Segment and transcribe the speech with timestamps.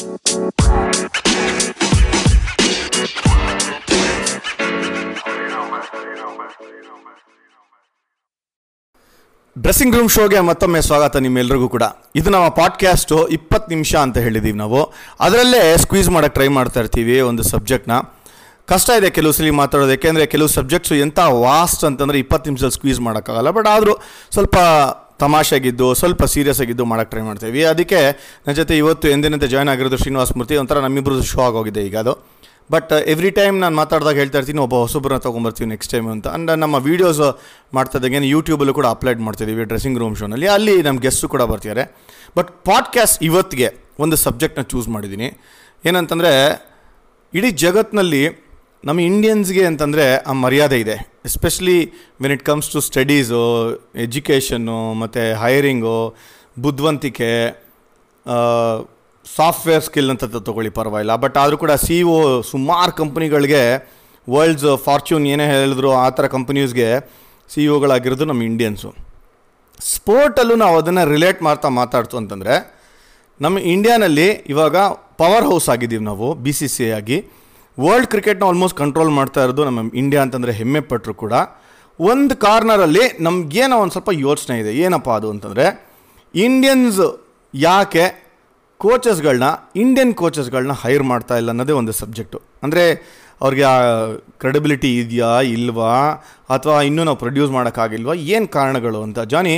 [0.00, 0.16] Dressing
[9.96, 11.82] room ಶೋಗೆ ಮತ್ತೊಮ್ಮೆ ಸ್ವಾಗತ ನಿಮ್ಮೆಲ್ಲರಿಗೂ ಕೂಡ.
[12.14, 14.92] ಇದು ನಮ್ಮ ಪಾಡ್ಕ್ಯಾಸ್ಟು ಇಪ್ಪತ್ತು ನಿಮಿಷ ಅಂತ ಹೇಳಿದ್ದೀವಿ ನಾವು.
[15.20, 17.92] ಅದರಲ್ಲೇ ಸ್ಕ್ವೀಸ್ ಮಾಡೋಕ್ಕೆ ಟ್ರೈ ಮಾಡ್ತಾ ಇರ್ತೀವಿ ಒಂದು ಸಬ್ಜೆಕ್ಟ್ನ.
[18.66, 23.50] ಕಷ್ಟ ಇದೆ ಕೆಲವು ಸಲ ಮಾತಾಡೋದು, ಯಾಕೆಂದರೆ ಕೆಲವು ಸಬ್ಜೆಕ್ಟ್ಸು ಎಂಥ ವಾಸ್ಟ್ ಅಂತಂದರೆ ಇಪ್ಪತ್ತು ನಿಮಿಷದಲ್ಲಿ ಸ್ಕ್ವೀಸ್ ಮಾಡೋಕ್ಕಾಗಲ್ಲ.
[23.50, 24.56] ಬಟ್ ಆದರೂ ಸ್ವಲ್ಪ
[25.20, 27.64] ತಮಾಷೆಗಿದ್ದು ಸ್ವಲ್ಪ ಸೀರಿಯಸ್ ಆಗಿದ್ದು ಮಾಡೋಕ್ಕೆ ಟ್ರೈ ಮಾಡ್ತೀವಿ.
[27.64, 28.00] ಅದಕ್ಕೆ
[28.46, 32.40] ನನ್ನ ಜೊತೆ ಇವತ್ತು ಎಂದಿನಂತೆ ಜಾಯ್ನ್ ಆಗಿರೋದು ಶ್ರೀನಿವಾಸ ಮೂರ್ತಿ, ಒಂಥರ ನಮ್ಮಿಬ್ಬರದ್ದು ಶೋ ಆಗೋಗಿದೆ ಈಗ ಅದು.
[32.70, 36.28] ಬಟ್ ಎವ್ರಿ ಟೈಮ್ ನಾನು ಮಾತಾಡಿದಾಗ ಹೇಳ್ತಾ ಇರ್ತೀನಿ, ಒಬ್ಬ ಹೊಸೊಬ್ಬರನ್ನ ತೊಗೊಂಬರ್ತೀವಿ ನೆಕ್ಸ್ಟ್ ಟೈಮ್ ಅಂತ.
[36.28, 37.38] ಅಂಡ್ ನಮ್ಮ ವೀಡಿಯೋಸ್
[37.74, 41.96] ಮಾಡ್ತಾ ಇದ್ದಂಗೆ ಯೂಟ್ಯೂಬಲ್ಲೂ ಕೂಡ ಅಪ್ಲೋಡ್ ಮಾಡ್ತಿದ್ದೀವಿ ಡ್ರೆಸ್ಸಿಂಗ್ ರೂಮ್ ಶೋನಲ್ಲಿ ಅಲ್ಲಿ ನಮ್ಮ ಗೆಸ್ಟು ಕೂಡ ಬರ್ತಿದ್ದಾರೆ.
[42.36, 45.32] ಬಟ್ ಪಾಡ್ಕ್ಯಾಸ್ಟ್ ಇವತ್ತಿಗೆ ಒಂದು ಸಬ್ಜೆಕ್ಟ್ನ ಚೂಸ್ ಮಾಡಿದ್ದೀನಿ.
[45.86, 46.32] ಏನಂತಂದರೆ,
[47.34, 48.28] ಇಡೀ ಜಗತ್ತಿನಲ್ಲಿ
[48.84, 51.09] ನಮ್ಮ ಇಂಡಿಯನ್ಸ್ಗೆ ಅಂತಂದರೆ ಆ ಮರ್ಯಾದೆ ಇದೆ.
[51.28, 51.78] Especially
[52.22, 53.40] when it comes to studies
[54.04, 55.96] education ಮತ್ತು ಹೈರಿಂಗು
[56.64, 57.30] ಬುದ್ಧಿವಂತಿಕೆ
[59.26, 61.14] ಸಾಫ್ಟ್ವೇರ್ ಸ್ಕಿಲ್ ಅಂತ ತೊಗೊಳ್ಳಿ ಪರವಾಗಿಲ್ಲ.
[61.24, 62.16] ಬಟ್ ಆದರೂ ಕೂಡ ಸಿ ಒ
[62.52, 63.62] ಸುಮಾರು ಕಂಪ್ನಿಗಳಿಗೆ
[64.28, 66.88] ವರ್ಲ್ಡ್ಸ್ ಫಾರ್ಚ್ಯೂನ್ ಏನೇ ಹೇಳಿದ್ರು ಆ ಥರ ಕಂಪ್ನೀಸ್ಗೆ
[67.52, 68.90] ಸಿ ಒಗಳಾಗಿರೋದು ನಮ್ಮ ಇಂಡಿಯನ್ಸು
[69.94, 72.54] ಸ್ಪೋರ್ಟಲ್ಲೂ ನಾವು ಅದನ್ನು ರಿಲೇಟ್ ಮಾಡ್ತಾ ಮಾತಾಡ್ತು ಅಂತಂದರೆ,
[73.40, 74.76] ನಮ್ಮ ಇಂಡಿಯಾನಲ್ಲಿ ಇವಾಗ
[75.20, 77.18] ಪವರ್ ಹೌಸ್ ಆಗಿದ್ದೀವಿ ನಾವು ಬಿ ಸಿ ಸಿ ಆಗಿ.
[77.82, 81.34] ವರ್ಲ್ಡ್ ಕ್ರಿಕೆಟ್ನ ಆಲ್ಮೋಸ್ಟ್ ಕಂಟ್ರೋಲ್ ಮಾಡ್ತಾ ಇರೋದು ನಮ್ಮ ಇಂಡಿಯಾ ಅಂತಂದರೆ ಹೆಮ್ಮೆ ಪಟ್ಟರು ಕೂಡ.
[82.00, 84.72] ಒಂದು ಕಾರ್ನರಲ್ಲಿ ನಮಗೇನೋ ಒಂದು ಸ್ವಲ್ಪ ಯೋಚನೆ ಇದೆ.
[84.84, 85.66] ಏನಪ್ಪ ಅದು ಅಂತಂದರೆ
[86.34, 87.00] ಇಂಡಿಯನ್ಸ್
[87.54, 88.04] ಯಾಕೆ
[88.80, 89.48] ಕೋಚಸ್ಗಳನ್ನ
[89.82, 92.84] ಇಂಡಿಯನ್ ಕೋಚಸ್ಗಳನ್ನ ಹೈರ್ ಮಾಡ್ತಾ ಇಲ್ಲ ಅನ್ನೋದೇ ಒಂದು ಸಬ್ಜೆಕ್ಟು ಅಂದರೆ
[93.44, 93.76] ಅವ್ರಿಗೆ ಆ
[94.42, 95.92] ಕ್ರೆಡಿಬಿಲಿಟಿ ಇದೆಯಾ, ಇಲ್ವಾ,
[96.56, 99.18] ಅಥವಾ ಇನ್ನೂ ನಾವು ಪ್ರೊಡ್ಯೂಸ್ ಮಾಡೋಕ್ಕಾಗಿಲ್ವಾ, ಏನು ಕಾರಣಗಳು ಅಂತ.
[99.34, 99.54] ಜಾನಿ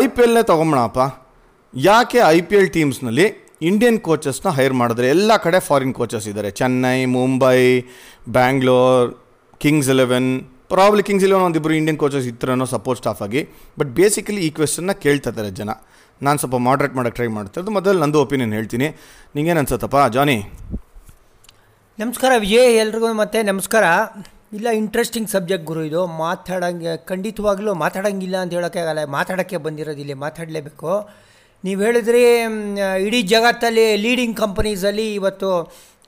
[0.00, 1.00] ಐ ಪಿ ಎಲ್ನೇ ತೊಗೊಂಬೋಣಪ್ಪ.
[1.74, 3.26] ಯಾಕೆ ಐ ಪಿ ಎಲ್ ಟೀಮ್ಸ್ನಲ್ಲಿ
[3.62, 6.50] ಇಂಡಿಯನ್ ಕೋಚಸ್ನ ಹೈರ್ ಮಾಡಿದ್ರೆ ಎಲ್ಲ ಕಡೆ ಫಾರಿನ್ ಕೋಚಸ್ ಇದ್ದಾರೆ.
[6.50, 7.80] Chennai Mumbai
[8.28, 9.26] Bangalore
[9.58, 13.48] Kings Eleven probably Kings Eleven ಒಂದಿಬ್ಬರು ಇಂಡಿಯನ್ ಕೋಚಸ್ ಇತ್ತರನೋ ಸಪೋರ್ಟ್ ಸ್ಟಾಫ್ ಆಗಿ.
[13.78, 15.70] ಬಟ್ ಬೇಸಿಕಲಿ ಈ ಕ್ವೆಶನ್ನ ಕೇಳ್ತಾ ಇದ್ದಾರೆ ಜನ.
[16.22, 17.72] ನಾನು ಸ್ವಲ್ಪ ಮಾಡ್ರೇಟ್ ಮಾಡೋಕ್ಕೆ ಟ್ರೈ ಮಾಡ್ತಾ ಇರೋದು.
[17.72, 18.88] ಮೊದಲು ನಂದು ಒಪಿನಿಯನ್ ಹೇಳ್ತೀನಿ.
[19.34, 19.96] ನಿಂಗೇನು ಅನ್ಸತ್ತಪ್ಪ?
[20.12, 20.44] ಜಾನಿ
[21.98, 23.84] ನಮಸ್ಕಾರ ವಿಜಯ್, ಎಲ್ರಿಗೂ ಮತ್ತೆ ನಮಸ್ಕಾರ.
[24.52, 26.06] ಇಲ್ಲ ಇಂಟ್ರೆಸ್ಟಿಂಗ್ ಸಬ್ಜೆಕ್ಟ್ ಗುರು ಇದು.
[26.06, 29.04] ಮಾತಾಡೋಂಗೆ ಖಂಡಿತವಾಗ್ಲೂ ಮಾತಾಡೋಂಗಿಲ್ಲ ಅಂತ ಹೇಳೋಕ್ಕಾಗಲ್ಲ.
[29.04, 30.14] ಮಾತಾಡೋಕ್ಕೆ ಬಂದಿರೋದು ಇಲ್ಲಿ.
[30.14, 31.10] ಮಾತಾಡಲೇಬೇಕು.
[31.64, 32.22] ನೀವು ಹೇಳಿದ್ರಿ
[33.06, 35.50] ಇಡೀ ಜಗತ್ತಲ್ಲಿ ಲೀಡಿಂಗ್ ಕಂಪನೀಸಲ್ಲಿ ಇವತ್ತು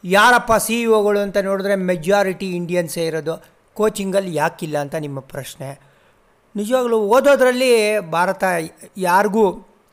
[0.05, 3.34] ಯಾರಪ್ಪ ಸಿ ಇ ಒಗಳು ಅಂತ ನೋಡಿದ್ರೆ ಮೆಜಾರಿಟಿ ಇಂಡಿಯನ್ಸೇ ಇರೋದು.
[3.77, 5.69] ಕೋಚಿಂಗಲ್ಲಿ ಯಾಕಿಲ್ಲ ಅಂತ ನಿಮ್ಮ ಪ್ರಶ್ನೆ.
[6.55, 7.72] ನಿಜವಾಗ್ಲೂ ಓದೋದ್ರಲ್ಲಿ
[8.15, 8.44] ಭಾರತ
[9.09, 9.44] ಯಾರಿಗೂ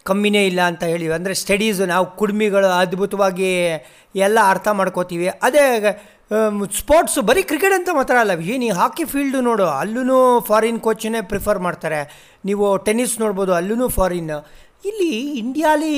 [0.06, 3.50] ಕಮ್ಮಿನೇ ಇಲ್ಲ ಅಂತ ಹೇಳಿ ಅಂದರೆ ಸ್ಟಡೀಸು ನಾವು ಕುಡ್ಮಿಗಳು ಅದ್ಭುತವಾಗಿ
[4.28, 5.28] ಎಲ್ಲ ಅರ್ಥ ಮಾಡ್ಕೋತೀವಿ.
[5.48, 5.66] ಅದೇ
[6.80, 10.20] ಸ್ಪೋರ್ಟ್ಸು ಬರೀ ಕ್ರಿಕೆಟ್ ಅಂತ ಮಾತ್ರ ಅಲ್ಲ ನೀವು ಹಾಕಿ ಫೀಲ್ಡು ನೋಡು ಅಲ್ಲೂ
[10.50, 12.00] ಫಾರಿನ್ ಕೋಚನ್ನೇ ಪ್ರಿಫರ್ ಮಾಡ್ತಾರೆ.
[12.48, 14.34] ನೀವು ಟೆನ್ನಿಸ್ ನೋಡ್ಬೋದು ಅಲ್ಲೂ ಫಾರಿನ್
[14.86, 15.12] ಇಲ್ಲಿ
[15.44, 15.94] ಇಂಡಿಯಾಲಿ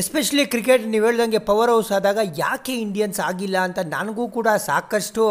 [0.00, 5.22] ಎಸ್ಪೆಷಲಿ ಕ್ರಿಕೆಟ್ ನೀವು ಹೇಳ್ದಂಗೆ ಪವರ್ ಹೌಸ್ ಆದಾಗ ಯಾಕೆ ಇಂಡಿಯನ್ಸ್ ಆಗಿಲ್ಲ ಅಂತ ನನಗೂ ಕೂಡ ಸಾಕಷ್ಟು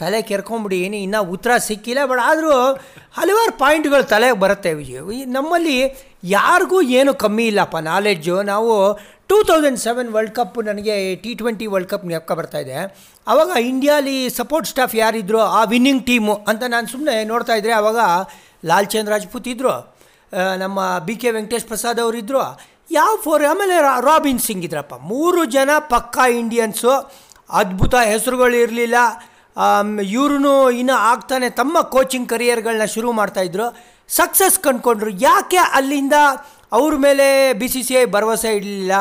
[0.00, 0.78] ತಲೆ ಕೆರ್ಕೊಂಬಿಡಿ.
[1.06, 2.52] ಇನ್ನೂ ಉತ್ತರ ಸಿಕ್ಕಿಲ್ಲ, ಬಟ್ ಆದರೂ
[3.18, 5.24] ಹಲವಾರು ಪಾಯಿಂಟ್ಗಳು ತಲೆಗೆ ಬರುತ್ತೆ ವಿಜಯ್.
[5.36, 5.76] ನಮ್ಮಲ್ಲಿ
[6.36, 8.72] ಯಾರಿಗೂ ಏನು ಕಮ್ಮಿ ಇಲ್ಲಪ್ಪ ನಾಲೆಡ್ಜು ನಾವು
[9.28, 12.78] two thousand seven world cup ನನಗೆ ಟಿ ಟ್ವೆಂಟಿ ವರ್ಲ್ಡ್ ಕಪ್ ನೆಪ್ಕ ಬರ್ತಾ ಇದೆ.
[13.26, 17.98] ಆವಾಗ ಇಂಡಿಯಾಲಿ ಸಪೋರ್ಟ್ ಸ್ಟಾಫ್ ಯಾರಿದ್ರು, ಆ ವಿನ್ನಿಂಗ್ ಟೀಮು ಅಂತ ನಾನು ಸುಮ್ಮನೆ ನೋಡ್ತಾ ಆವಾಗ
[18.64, 19.74] ಲಾಲ್ ಚಂದ್ ರಾಜ್ಪೂತ್ ಇದ್ದರು
[20.62, 22.42] ನಮ್ಮ ಬಿ ಕೆ ವೆಂಕಟೇಶ್ ಪ್ರಸಾದ್ ಅವರಿದ್ದರು
[22.98, 23.76] ಯಾವ ಫೋರ್, ಆಮೇಲೆ
[24.08, 24.94] ರಾಬಿನ್ ಸಿಂಗ್ ಇದ್ರಪ್ಪ.
[25.12, 26.92] ಮೂರು ಜನ ಪಕ್ಕಾ ಇಂಡಿಯನ್ಸು,
[27.60, 28.96] ಅದ್ಭುತ ಹೆಸರುಗಳು ಇರಲಿಲ್ಲ.
[30.16, 33.66] ಇವ್ರೂ ಇನ್ನು ಆಗ್ತಾನೆ ತಮ್ಮ ಕೋಚಿಂಗ್ ಕರಿಯರ್ಗಳನ್ನ ಶುರು ಮಾಡ್ತಾಯಿದ್ರು
[34.18, 35.10] ಸಕ್ಸಸ್ ಕಂಡ್ಕೊಂಡ್ರು.
[35.28, 36.16] ಯಾಕೆ ಅಲ್ಲಿಂದ
[36.78, 37.26] ಅವ್ರ ಮೇಲೆ
[37.60, 38.94] ಬಿ ಸಿ ಸಿ ಐ ಭರವಸೆ ಇಡಲಿಲ್ಲ?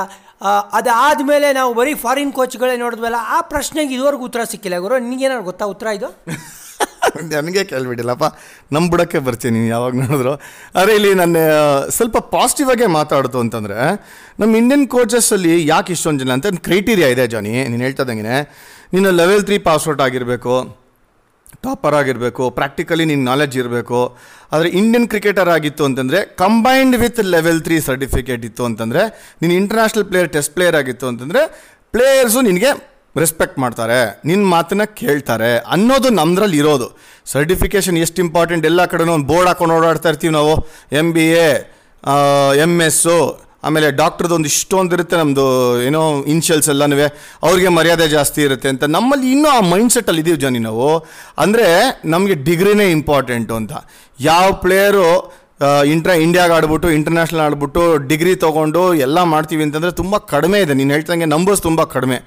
[0.77, 4.97] ಅದಾದಮೇಲೆ ನಾವು ಬರೀ ಫಾರಿನ್ ಕೋಚ್ಗಳೇ ನೋಡಿದ್ವಲ್ಲ, ಆ ಪ್ರಶ್ನೆಗೆ ಇದುವರೆಗೂ ಉತ್ತರ ಸಿಕ್ಕಿಲ್ಲ ಗುರು.
[5.07, 6.09] ನಿನಗೇನಾದ್ರು ಗೊತ್ತಾ ಉತ್ತರ ಇದು?
[7.33, 8.27] ನನಗೆ ಕೇಳ್ಬಿಟ್ಟಿಲ್ಲಪ್ಪ.
[8.73, 10.33] ನಮ್ಮ ಬುಡಕ್ಕೆ ಬರ್ತೀನಿ ಯಾವಾಗ ನೋಡಿದ್ರು.
[10.77, 11.37] ಆದರೆ ಇಲ್ಲಿ ನನ್ನ
[11.97, 13.79] ಸ್ವಲ್ಪ ಪಾಸಿಟಿವ್ ಆಗೇ ಮಾತಾಡ್ತು ಅಂತಂದರೆ
[14.41, 18.39] ನಮ್ಮ ಇಂಡಿಯನ್ ಕೋಚಸ್ಸಲ್ಲಿ ಯಾಕೆ ಇಷ್ಟೊಂದು ಜನ ಅಂತ ಕ್ರೈಟೀರಿಯಾ ಇದೆ ಜಾನಿ, ನೀನು ಹೇಳ್ತದಂಗೆ ನಿನ್ನ
[18.93, 20.55] ನೀನು ಲೆವೆಲ್ ತ್ರೀ ಪಾಸ್ಔಟ್ ಆಗಿರಬೇಕು
[21.63, 23.99] ಟಾಪರ್ ಆಗಿರಬೇಕು ಪ್ರಾಕ್ಟಿಕಲಿ ನಿನ್ನ ನಾಲೆಜ್ ಇರಬೇಕು.
[24.53, 29.03] ಆದರೆ ಇಂಡಿಯನ್ ಕ್ರಿಕೆಟರ್ ಆಗಿತ್ತು ಅಂತಂದರೆ combined with level three certificate ಇತ್ತು ಅಂತಂದರೆ,
[29.41, 31.43] ನೀನು ಇಂಟರ್ನ್ಯಾಷನಲ್ ಪ್ಲೇಯರ್ ಟೆಸ್ಟ್ ಪ್ಲೇಯರ್ ಆಗಿತ್ತು ಅಂತಂದರೆ
[31.93, 32.71] ಪ್ಲೇಯರ್ಸು ನಿನಗೆ
[33.15, 36.87] ರೆಸ್ಪೆಕ್ಟ್ ಮಾಡ್ತಾರೆ ನಿನ್ನ ಮಾತನ್ನ ಕೇಳ್ತಾರೆ ಅನ್ನೋದು ನಮ್ಮದ್ರಲ್ಲಿ ಇರೋದು.
[37.25, 40.53] ಸರ್ಟಿಫಿಕೇಷನ್ ಎಷ್ಟು ಇಂಪಾರ್ಟೆಂಟ್ ಎಲ್ಲ ಕಡೆನೂ ಒಂದು ಬೋರ್ಡ್ ಹಾಕೊಂಡು ಓಡಾಡ್ತಾ ಇರ್ತೀವಿ ನಾವು.
[40.91, 41.49] M B A
[42.63, 43.17] M S
[43.63, 45.45] ಆಮೇಲೆ ಡಾಕ್ಟ್ರದ್ದು ಇಷ್ಟೊಂದು ಇರುತ್ತೆ ನಮ್ಮದು
[45.87, 46.95] ಏನೋ ಇನ್ಷಿಯಲ್ಸ್ ಎಲ್ಲನೂ
[47.43, 48.83] ಅವ್ರಿಗೆ ಮರ್ಯಾದೆ ಜಾಸ್ತಿ ಇರುತ್ತೆ ಅಂತ.
[48.95, 50.89] ನಮ್ಮಲ್ಲಿ ಇನ್ನೂ ಆ ಮೈಂಡ್ಸೆಟ್ಟಲ್ಲಿ ಇದ್ದೀವಿ ಜನ ನಾವು.
[51.37, 51.67] ಅಂದರೆ
[52.05, 53.73] ನಮಗೆ ಡಿಗ್ರಿನೇ ಇಂಪಾರ್ಟೆಂಟು ಅಂತ.
[54.19, 55.07] ಯಾವ ಪ್ಲೇಯರು
[55.85, 60.73] ಇಂಟ್ರಾ ಇಂಡಿಯಾಗೆ ಆಡ್ಬಿಟ್ಟು ಇಂಟರ್ನ್ಯಾಷನಲ್ ಆಡ್ಬಿಟ್ಟು ಡಿಗ್ರಿ ತೊಗೊಂಡು ಎಲ್ಲ ಮಾಡ್ತೀವಿ ಅಂತಂದರೆ ತುಂಬ ಕಡಿಮೆ ಇದೆ.
[60.79, 62.17] ನೀನು ಹೇಳ್ತಂಗೆ ನಂಬರ್ಸ್ ತುಂಬ ಕಡಿಮೆ.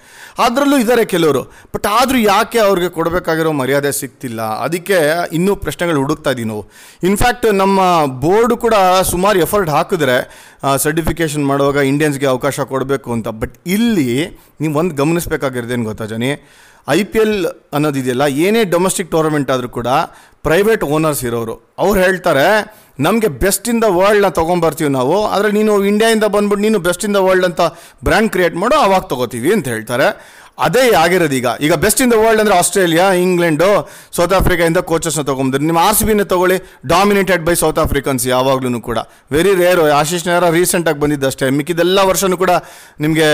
[0.44, 1.42] ಅದರಲ್ಲೂ ಇದ್ದಾರೆ ಕೆಲವರು.
[1.74, 4.42] ಬಟ್ ಆದರೂ ಯಾಕೆ ಅವ್ರಿಗೆ ಕೊಡಬೇಕಾಗಿರೋ ಮರ್ಯಾದೆ ಸಿಗ್ತಿಲ್ಲ?
[4.66, 4.98] ಅದಕ್ಕೆ
[5.32, 6.64] ಇನ್ನೂ ಪ್ರಶ್ನೆಗಳು ಹುಡುಕ್ತಾ ಇದ್ದೀವಿ ನಾವು.
[7.02, 7.80] ಇನ್ಫ್ಯಾಕ್ಟ್ ನಮ್ಮ
[8.20, 8.74] ಬೋರ್ಡ್ ಕೂಡ
[9.12, 10.16] ಸುಮಾರು ಎಫರ್ಟ್ ಹಾಕಿದ್ರೆ
[10.84, 13.28] ಸರ್ಟಿಫಿಕೇಷನ್ ಮಾಡುವಾಗ ಇಂಡಿಯನ್ಸ್ಗೆ ಅವಕಾಶ ಕೊಡಬೇಕು ಅಂತ.
[13.28, 14.08] ಬಟ್ ಇಲ್ಲಿ
[14.60, 16.30] ನೀವು ಒಂದು ಗಮನಿಸ್ಬೇಕಾಗಿರೋದೇನು ಗೊತ್ತಾ, ಜನಿ?
[16.94, 17.36] ಐ ಪಿ ಎಲ್
[17.76, 19.88] ಅನ್ನೋದಿದೆಯಲ್ಲ, ಏನೇ ಡೊಮೆಸ್ಟಿಕ್ ಟೂರ್ನಮೆಂಟ್ ಆದರೂ ಕೂಡ
[20.48, 21.54] ಪ್ರೈವೇಟ್ ಓನರ್ಸ್ ಇರೋರು,
[21.84, 22.46] ಅವ್ರು ಹೇಳ್ತಾರೆ,
[23.06, 27.22] ನಮಗೆ ಬೆಸ್ಟ್ ಇನ್ ದ ವರ್ಲ್ಡ್ನ ತೊಗೊಂಬರ್ತೀವಿ ನಾವು, ಆದರೆ ನೀನು ಇಂಡಿಯಾಯಿಂದ ಬಂದ್ಬಿಟ್ಟು ನೀನು ಬೆಸ್ಟ್ ಇನ್ ದ
[27.26, 27.62] ವರ್ಲ್ಡ್ ಅಂತ
[28.08, 30.08] ಬ್ರ್ಯಾಂಡ್ ಕ್ರಿಯೇಟ್ ಮಾಡೋ, ಅವಾಗ ತೊಗೋತೀವಿ ಅಂತ ಹೇಳ್ತಾರೆ.
[30.64, 31.48] ಅದೇ ಆಗಿರೋದು ಈಗ.
[31.66, 33.68] ಈಗ ಬೆಸ್ಟ್ ಇನ್ ದ ವರ್ಲ್ಡ್ ಅಂದರೆ ಆಸ್ಟ್ರೇಲಿಯಾ, ಇಂಗ್ಲೆಂಡು
[34.16, 36.56] ಸೌತ್ ಆಫ್ರಿಕಾಯಿಂದ ಕೋಚಸ್ನ ತೊಗೊಂಬಂದ್ರೆ ನಿಮ್ಮ ಆರ್ ಸಿ ಬಿನ ತೊಗೊಳ್ಳಿ
[36.92, 38.98] ಡಾಮಿನೇಟೆಡ್ ಬೈ ಸೌತ್ ಆಫ್ರಿಕನ್ಸ್ ಯಾವಾಗ್ಲೂ ಕೂಡ.
[39.36, 42.52] ವೆರಿ ರೇರು ಆಶೀಶ್ ನೇರ ರೀಸೆಂಟಾಗಿ ಬಂದಿದ್ದು ಅಷ್ಟೇ ಮಿಕ್ಕಿದೆಲ್ಲ ವರ್ಷವೂ ಕೂಡ
[43.04, 43.28] ನಿಮಗೆ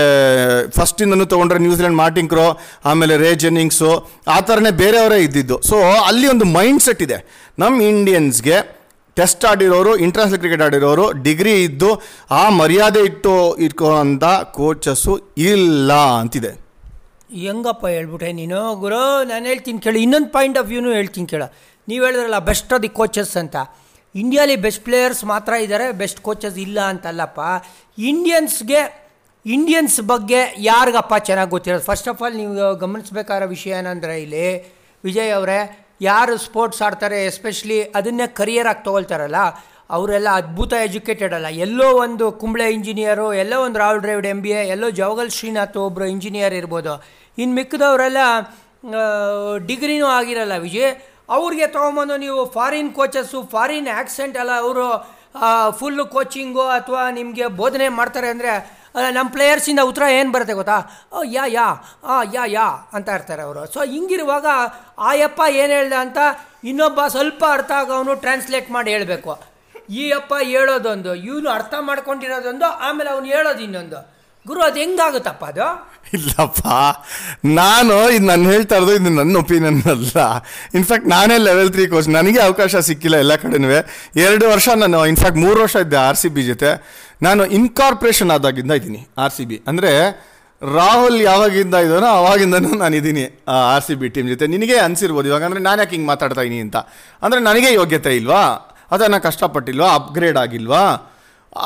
[0.77, 2.47] ಫಸ್ಟಿಂದನೂ ತೊಗೊಂಡ್ರೆ ನ್ಯೂಜಿಲೆಂಡ್ ಮಾರ್ಟಿನ್ ಕ್ರೋ
[2.91, 3.91] ಆಮೇಲೆ ರೇ ಜೆನ್ನಿಂಗ್ಸು
[4.35, 5.57] ಆ ಥರನೇ ಬೇರೆಯವರೇ ಇದ್ದಿದ್ದು.
[5.69, 5.75] ಸೊ
[6.09, 7.19] ಅಲ್ಲಿ ಒಂದು ಮೈಂಡ್ ಸೆಟ್ ಇದೆ
[7.63, 8.57] ನಮ್ಮ ಇಂಡಿಯನ್ಸ್ಗೆ
[9.17, 11.89] ಟೆಸ್ಟ್ ಆಡಿರೋರು ಇಂಟರ್ನ್ಯಾಷನಲ್ ಕ್ರಿಕೆಟ್ ಆಡಿರೋರು ಡಿಗ್ರಿ ಇದ್ದು,
[12.39, 13.33] ಆ ಮರ್ಯಾದೆ ಇಟ್ಟು
[14.03, 14.23] ಅಂತ
[14.57, 15.15] ಕೋಚಸ್ಸು
[15.51, 15.91] ಇಲ್ಲ
[16.21, 16.51] ಅಂತಿದೆ.
[17.41, 19.01] ಹೆಂಗಪ್ಪ ಹೇಳ್ಬಿಟ್ಟೆ, ನೀನು ಗುರು,
[19.31, 21.45] ನಾನು ಹೇಳ್ತೀನಿ ಕೇಳಿ, ಇನ್ನೊಂದು ಪಾಯಿಂಟ್ ಆಫ್ ವ್ಯೂನು ಹೇಳ್ತೀನಿ ಕೇಳ.
[21.87, 23.55] ನೀವು ಹೇಳಿದ್ರಲ್ಲ ಬೆಸ್ಟ್ ಆಫ್ ದಿ ಕೋಚಸ್ ಅಂತ.
[24.15, 27.39] ಇಂಡಿಯಾಲಿ ಬೆಸ್ಟ್ ಪ್ಲೇಯರ್ಸ್ ಮಾತ್ರ ಇದ್ದಾರೆ ಬೆಸ್ಟ್ ಕೋಚಸ್ ಇಲ್ಲ ಅಂತಲ್ಲಪ್ಪ.
[28.11, 28.81] ಇಂಡಿಯನ್ಸ್ಗೆ
[29.45, 30.41] ಇಂಡಿಯನ್ಸ್ ಬಗ್ಗೆ
[30.71, 31.85] ಯಾರಿಗಪ್ಪ ಚೆನ್ನಾಗಿ ಗೊತ್ತಿರೋದು?
[31.91, 32.53] ಫಸ್ಟ್ ಆಫ್ ಆಲ್ ನೀವು
[32.83, 34.47] ಗಮನಿಸಬೇಕಾದ ವಿಷಯ ಏನಂದರೆ ಇಲ್ಲಿ,
[35.03, 35.59] ವಿಜಯ್ ಅವರೇ,
[36.09, 39.41] ಯಾರು ಸ್ಪೋರ್ಟ್ಸ್ ಆಡ್ತಾರೆ ಎಸ್ಪೆಷಲಿ ಅದನ್ನೇ ಕರಿಯರ್ ಆಗಿ ತೊಗೊಳ್ತಾರಲ್ಲ
[39.93, 41.47] ಅವರೆಲ್ಲ ಅದ್ಭುತ ಎಜುಕೇಟೆಡ್ ಅಲ್ಲ.
[41.47, 46.05] ಎಲ್ಲೋ ಒಂದು ಕುಂಬಳೆ ಇಂಜಿನಿಯರು ಎಲ್ಲೋ ಒಂದು Rahul Dravid M B A ಎಲ್ಲೋ ಜವಗಲ್ ಶ್ರೀನಾಥ್ ಒಬ್ಬರು
[46.05, 47.03] ಇಂಜಿನಿಯರ್ ಇರ್ಬೋದು.
[47.37, 48.17] ಇನ್ನು ಮಿಕ್ಕದವರೆಲ್ಲ
[49.67, 50.95] ಡಿಗ್ರಿನೂ ಆಗಿರಲ್ಲ ವಿಜಯ್.
[51.29, 54.87] ಅವ್ರಿಗೆ ತೊಗೊಂಬಂದು ನೀವು ಫಾರಿನ್ ಕೋಚಸ್ಸು ಫಾರಿನ್ ಆ್ಯಕ್ಸೆಂಟ್ ಅಲ್ಲ ಅವರು
[55.71, 60.81] ಫುಲ್ಲು ಕೋಚಿಂಗು ಅಥವಾ ನಿಮಗೆ ಬೋಧನೆ ಮಾಡ್ತಾರೆ ಅಂದರೆ ನಮ್ಮ ಪ್ಲೇಯರ್ಸಿಂದ ಉತ್ತರ ಏನು ಬರುತ್ತೆ ಗೊತ್ತಾ?
[61.25, 63.73] ಯಾ ಯಾ, ಆ, ಯಾ ಯಾ ಅಂತ ಇರ್ತಾರೆ ಅವರು.
[63.73, 64.45] ಸೊ ಹಿಂಗಿರುವಾಗ,
[64.97, 65.93] ಆಯಪ್ಪ, ಏನು ಹೇಳ್ದ?
[65.93, 66.17] ಅಂತ
[66.63, 69.52] ಇನ್ನೊಬ್ಬ ಸ್ವಲ್ಪ ಅರ್ಥ ಆಗೋನು ಟ್ರಾನ್ಸ್ಲೇಟ್ ಮಾಡಿ ಹೇಳಬೇಕು.
[69.89, 73.99] ಈ ಅಪ್ಪ ಹೇಳೋದೊಂದು, ಇವನು ಅರ್ಥ ಮಾಡ್ಕೊಂಡಿರೋದೊಂದು, ಆಮೇಲೆ ಅವನು ಹೇಳೋದು ಇನ್ನೊಂದು.
[74.45, 75.67] ಗುರು, ಅದು ಹೆಂಗಾಗುತ್ತಪ್ಪ ಅದು?
[76.17, 76.61] ಇಲ್ಲಪ್ಪ,
[77.59, 80.17] ನಾನು ಇದು ನಾನು ಹೇಳ್ತಾ ಇರೋದು ಇದು ನನ್ನ ಒಪಿನಿಯನ್ ಅಲ್ಲ.
[80.77, 83.69] ಇನ್ಫ್ಯಾಕ್ಟ್ ನಾನೇ ಲೆವೆಲ್ ತ್ರೀ ಕೋಚ್ ನನಗೆ ಅವಕಾಶ ಸಿಕ್ಕಿಲ್ಲ ಎಲ್ಲ ಕಡೆನೂ
[84.25, 86.71] ಎರಡು ವರ್ಷ ನಾನು ಇನ್ಫ್ಯಾಕ್ಟ್ ಮೂರು ವರ್ಷ ಇದ್ದೆ ಆರ್ ಸಿ ಬಿ ಜೊತೆ.
[87.27, 89.93] ನಾನು ಇನ್ಕಾರ್ಪೊರೇಷನ್ ಆದಾಗಿಂದ ಇದ್ದೀನಿ ಆರ್ ಸಿ ಬಿ ಅಂದರೆ,
[90.61, 93.25] ರಾಹುಲ್ ಯಾವಾಗಿಂದ ಇದ್ದಾನೋ ಅವಾಗಿಂದನೂ ನಾನು ಇದ್ದೀನಿ
[93.73, 94.45] ಆರ್ ಸಿ ಬಿ ಟೀಮ್ ಜೊತೆ.
[94.55, 95.43] ನಿನಗೆ ಅನಿಸಿರ್ಬೋದು ಇವಾಗ.
[95.49, 96.77] ಅಂದರೆ ನಾನು ಯಾಕೆ ಹಿಂಗೆ ಮಾತಾಡ್ತಾ ಇದ್ದೀನಿ ಅಂತ.
[97.23, 98.43] ಅಂದರೆ ನನಗೆ ಯೋಗ್ಯತೆ ಇಲ್ವಾ?
[98.93, 99.89] ಅಥವಾ ನಾನು ಕಷ್ಟಪಟ್ಟಿಲ್ವಾ?
[99.95, 100.83] ಅಪ್ಗ್ರೇಡ್ ಆಗಿಲ್ವಾ?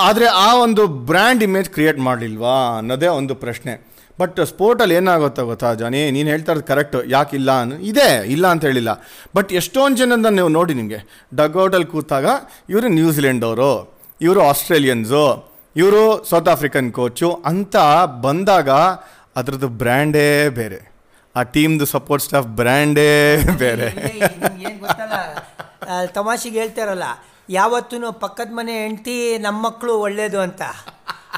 [0.08, 3.74] ಆದರೆ ಆ ಒಂದು ಬ್ರ್ಯಾಂಡ್ ಇಮೇಜ್ ಕ್ರಿಯೇಟ್ ಮಾಡಲಿಲ್ವಾ ಅನ್ನೋದೇ ಒಂದು ಪ್ರಶ್ನೆ.
[4.20, 6.00] ಬಟ್ ಸ್ಪೋರ್ಟಲ್ಲಿ ಏನಾಗುತ್ತೋ ಗೊತ್ತಾ ಜಾನಿ?
[6.12, 7.74] ನೀನು ಹೇಳ್ತಾ ಇರೋದು ಕರೆಕ್ಟು ಯಾಕೆ ಇಲ್ಲ ಅನ್?
[7.92, 8.92] ಇದೆ, ಇಲ್ಲ ಅಂತ ಹೇಳಿಲ್ಲ.
[9.36, 11.00] ಬಟ್ ಎಷ್ಟೊಂದು ಜನದ ನೀವು ನೋಡಿ ನಿಮಗೆ.
[11.36, 12.26] ಡಗ್ಔಟಲ್ಲಿ ಕೂತಾಗ
[12.70, 13.72] ಇವರು ನ್ಯೂಜಿಲೆಂಡ್ ಅವರು,
[14.22, 15.26] ಇವರು ಆಸ್ಟ್ರೇಲಿಯನ್ಸು
[15.76, 17.76] ಇವರು ಸೌತ್ ಆಫ್ರಿಕನ್ ಕೋಚು ಅಂತ
[18.22, 18.70] ಬಂದಾಗ
[19.40, 20.80] ಅದರದ್ದು ಬ್ರ್ಯಾಂಡೇ ಬೇರೆ.
[21.36, 23.10] ಆ ಟೀಮ್ದು ಸಪೋರ್ಟ್ ಸ್ಟಾಫ್ ಬ್ರ್ಯಾಂಡೇ
[23.58, 23.90] ಬೇರೆ.
[26.08, 27.04] ತಮಾಷೆಗೆ ಹೇಳ್ತಾರಲ್ಲ
[27.50, 30.62] ಯಾವತ್ತೂ ಪಕ್ಕದ ಮನೆ ಹೆಂಡ್ತಿ ನಮ್ಮ ಮಕ್ಕಳು ಒಳ್ಳೇದು ಅಂತ.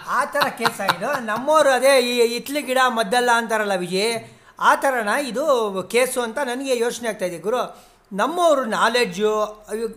[0.07, 1.25] ಆ ಥರ ಕೇಸ್ ಇದು.
[1.25, 4.13] ನಮ್ಮವರು ಅದೇ, ಈ ಇತ್ಲಿ ಗಿಡ ಮದ್ದಲ್ಲ ಅಂತಾರಲ್ಲ ವಿಜಯ್
[4.59, 5.45] ಆ ಥರನ ಇದು
[5.83, 7.37] ಕೇಸು ಅಂತ ನನಗೆ ಯೋಚನೆ ಆಗ್ತಾ ಇದೆ.
[7.37, 9.31] ಗುರು ನಮ್ಮವರು ನಾಲೆಡ್ಜು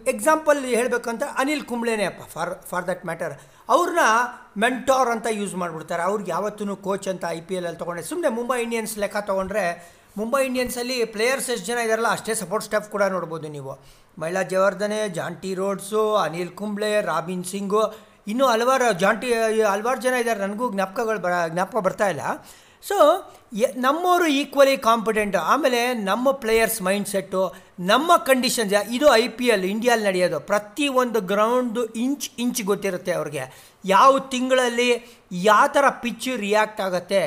[0.06, 3.34] ಎಕ್ಸಾಂಪಲ್ ಹೇಳಬೇಕಂತ ಅನಿಲ್ ಕುಂಬ್ಳೆನೇ ಅಪ್ಪ ಫಾರ್ ಫಾರ್ ದಟ್ ಮ್ಯಾಟರ್
[3.68, 3.98] ಅವ್ರನ್ನ
[4.56, 6.02] ಮೆಂಟೋರ್ ಅಂತ ಯೂಸ್ ಮಾಡಿಬಿಡ್ತಾರೆ.
[6.02, 9.64] ಅವ್ರಿಗೆ ಯಾವತ್ತೂ ಕೋಚ್ ಅಂತ ಐ ಪಿ ಎಲ್ ಅಲ್ಲಿ ಸುಮ್ಮನೆ ಮುಂಬೈ ಇಂಡಿಯನ್ಸ್ ಲೆಕ್ಕ ತೊಗೊಂಡ್ರೆ
[10.20, 13.74] ಮುಂಬೈ ಇಂಡಿಯನ್ಸಲ್ಲಿ ಪ್ಲೇಯರ್ಸ್ ಎಷ್ಟು ಜನ ಇದ್ದಾರಲ್ಲ ಅಷ್ಟೇ ಸಪೋರ್ಟ್ ಸ್ಟಾಫ್ ಕೂಡ ನೋಡ್ಬೋದು ನೀವು.
[14.22, 17.84] ಮಹಿಳಾ ಜವರ್ಧನೆ, ಜಾಂಟಿ ರೋಡ್ಸು, ಅನಿಲ್ ಕುಂಬ್ಳೆ, ರಾಬಿನ್ ಸಿಂಗು,
[18.32, 19.28] ಇನ್ನೂ ಹಲವಾರು ಜಾಂಟಿ,
[19.74, 22.24] ಹಲವಾರು ಜನ ಇದ್ದಾರೆ ನನಗೂ ಜ್ಞಾಪಕಗಳು ಬರ, ಜ್ಞಾಪಕ ಬರ್ತಾ ಇಲ್ಲ.
[22.88, 22.96] ಸೊ
[23.86, 25.80] ನಮ್ಮವರು ಈಕ್ವಲಿ ಕಾಂಪಿಟೆಂಟ್ ಆಮೇಲೆ
[26.10, 27.42] ನಮ್ಮ ಪ್ಲೇಯರ್ಸ್ ಮೈಂಡ್ ಸೆಟ್ಟು
[27.90, 30.38] ನಮ್ಮ ಕಂಡೀಷನ್ಸ್ ಇದು ಐ ಪಿ ಎಲ್ ಇಂಡಿಯಲ್ಲಿ ನಡೆಯೋದು.
[30.50, 33.44] ಪ್ರತಿ ಒಂದು ಗ್ರೌಂಡು ಇಂಚ್ ಇಂಚ್ ಗೊತ್ತಿರುತ್ತೆ ಅವ್ರಿಗೆ.
[33.84, 34.90] ಯಾವ ತಿಂಗಳಲ್ಲಿ,
[35.50, 37.22] ಯಾವ ಥರ ಪಿಚ್ ರಿಯಾಕ್ಟ್ ಆಗುತ್ತೆ.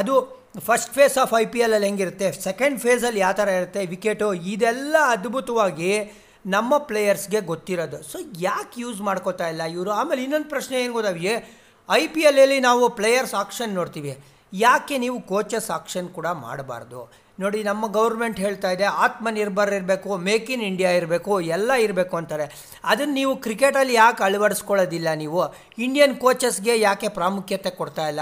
[0.00, 0.14] ಅದು
[0.58, 2.32] first phase of I P ಎಲಲ್ಲಿ ಹೆಂಗಿರುತ್ತೆ?
[2.32, 3.86] ಸೆಕೆಂಡ್ ಫೇಸಲ್ಲಿ ಯಾವ ಥರ ಇರುತ್ತೆ?
[3.86, 6.12] ವಿಕೆಟು ಇದೆಲ್ಲ ಅದ್ಭುತವಾಗಿ
[6.46, 8.02] ನಮ್ಮ ಪ್ಲೇಯರ್ಸ್ಗೆ ಗೊತ್ತಿರೋದು.
[8.02, 9.62] ಸೊ ಯಾಕೆ ಯೂಸ್ ಮಾಡ್ಕೋತಾ ಇಲ್ಲ?
[9.62, 11.46] ಇವರು ಆಮೇಲೆ ಇನ್ನೊಂದು ಪ್ರಶ್ನೆ ಏನು ಗೊತ್ತಾವೆ
[11.90, 14.18] ಐ ಪಿ ಎಲಲ್ಲಿ ನಾವು ಪ್ಲೇಯರ್ಸ್ ಆಕ್ಷನ್ ನೋಡ್ತೀವಿ.
[14.52, 17.29] ಯಾಕೆ ನೀವು ಕೋಚಸ್ ಆಕ್ಷನ್ ಕೂಡ ಮಾಡಬಾರ್ದು?
[17.42, 22.46] ನೋಡಿ, ನಮ್ಮ ಗೌರ್ಮೆಂಟ್ ಹೇಳ್ತಾ ಇದೆ, ಆತ್ಮನಿರ್ಭರ ಇರಬೇಕು, ಮೇಕ್ ಇನ್ ಇಂಡಿಯಾ ಇರಬೇಕು, ಎಲ್ಲ ಇರಬೇಕು ಅಂತಾರೆ.
[22.92, 25.42] ಅದನ್ನು ನೀವು ಕ್ರಿಕೆಟಲ್ಲಿ ಯಾಕೆ ಅಳವಡಿಸ್ಕೊಳ್ಳೋದಿಲ್ಲ ನೀವು?
[25.86, 28.20] ಇಂಡಿಯನ್ ಕೋಚಸ್ಗೆ ಯಾಕೆ ಪ್ರಾಮುಖ್ಯತೆ ಕೊಡ್ತಾ ಇಲ್ಲ?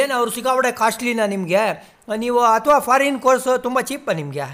[0.00, 1.64] ಏನು ಅವ್ರು ಸಿಗಾವಡೆ ಕಾಸ್ಟ್ಲಿನ ನಿಮಗೆ?
[2.24, 4.48] ನೀವು ಅಥವಾ ಫಾರಿನ್ ಕೋರ್ಸು ತುಂಬ ಚೀಪ ನಿಮಗೆ?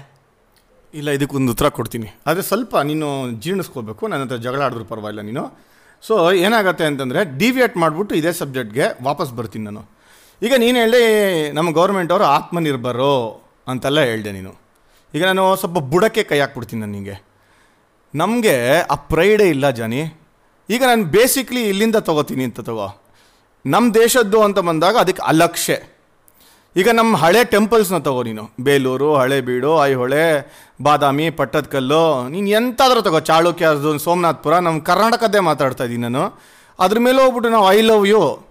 [0.93, 2.09] ಇಲ್ಲ, ಇದಕ್ಕೊಂದು ಉತ್ತರ ಕೊಡ್ತೀನಿ.
[2.27, 3.07] ಆದರೆ ಸ್ವಲ್ಪ ನೀನು
[3.43, 5.43] ಜೀರ್ಣಿಸ್ಕೋಬೇಕು ನನ್ನ ಹತ್ರ ಜಗಳ ಆಡಿದ್ರು ಪರವಾಗಿಲ್ಲ ನೀನು.
[6.03, 9.83] ಸೊ ಏನಾಗುತ್ತೆ ಅಂತಂದರೆ ಡಿವಿಯೇಟ್ ಮಾಡಿಬಿಟ್ಟು ಇದೇ ಸಬ್ಜೆಕ್ಟ್ಗೆ ವಾಪಸ್ ಬರ್ತೀನಿ ನಾನು.
[10.41, 11.03] ಈಗ ನೀನು ಹೇಳಿ,
[11.57, 13.13] ನಮ್ಮ ಗೌರ್ಮೆಂಟ್ ಅವರು ಆತ್ಮನಿರ್ಭರು?
[13.67, 14.51] ಅಂತೆಲ್ಲ ಹೇಳಿದೆ ನೀನು.
[15.13, 17.27] ಈಗ ನಾನು ಸ್ವಲ್ಪ ಬುಡಕ್ಕೆ ಕೈ ಹಾಕ್ಬಿಡ್ತೀನಿ ನಿಮಗೆ
[18.15, 20.01] ನಮಗೆ ಆ ಪ್ರೈಡೇ ಇಲ್ಲ ಜಾನಿ.
[20.69, 23.03] ಈಗ ನಾನು ಬೇಸಿಕ್ಲಿ ಇಲ್ಲಿಂದ ತಗೋತೀನಿ ಅಂತ ತಗೋ.
[23.65, 25.97] ನಮ್ಮ ದೇಶದ್ದು ಅಂತ ಬಂದಾಗ ಅದಕ್ಕೆ ಅಲಕ್ಷೆ
[26.75, 28.51] ಈಗ ನಮ್ಮ ಹಳೆ ಟೆಂಪಲ್ಸ್ನ ತಗೋ ನೀನು.
[28.61, 30.25] ಬೇಲೂರು, ಹಳೇಬೀಡು, ಐಹೊಳೆ,
[30.81, 33.19] ಬಾದಾಮಿ, ಪಟ್ಟದಕಲ್ಲು, ನೀನು ಎಂತಾದರೂ ತಗೋ.
[33.19, 33.67] ಚಾಳುಕ್ಯ
[34.03, 36.41] ಸೋಮನಾಥ್ಪುರ ನಮ್ಮ ಕರ್ನಾಟಕದ್ದೇ ಮಾತಾಡ್ತಾ ಇದ್ದೀನಿ ನಾನು.
[36.79, 38.46] ಅದ್ರ ಮೇಲೆ ಹೋಗ್ಬಿಟ್ಟು ನಾವು I love you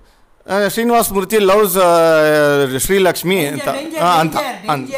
[0.68, 3.68] Srinivas Murthy loves Srilakshmi ಅಂತ.
[4.20, 4.36] ಅಂತ.
[4.70, 4.90] ಅಂತ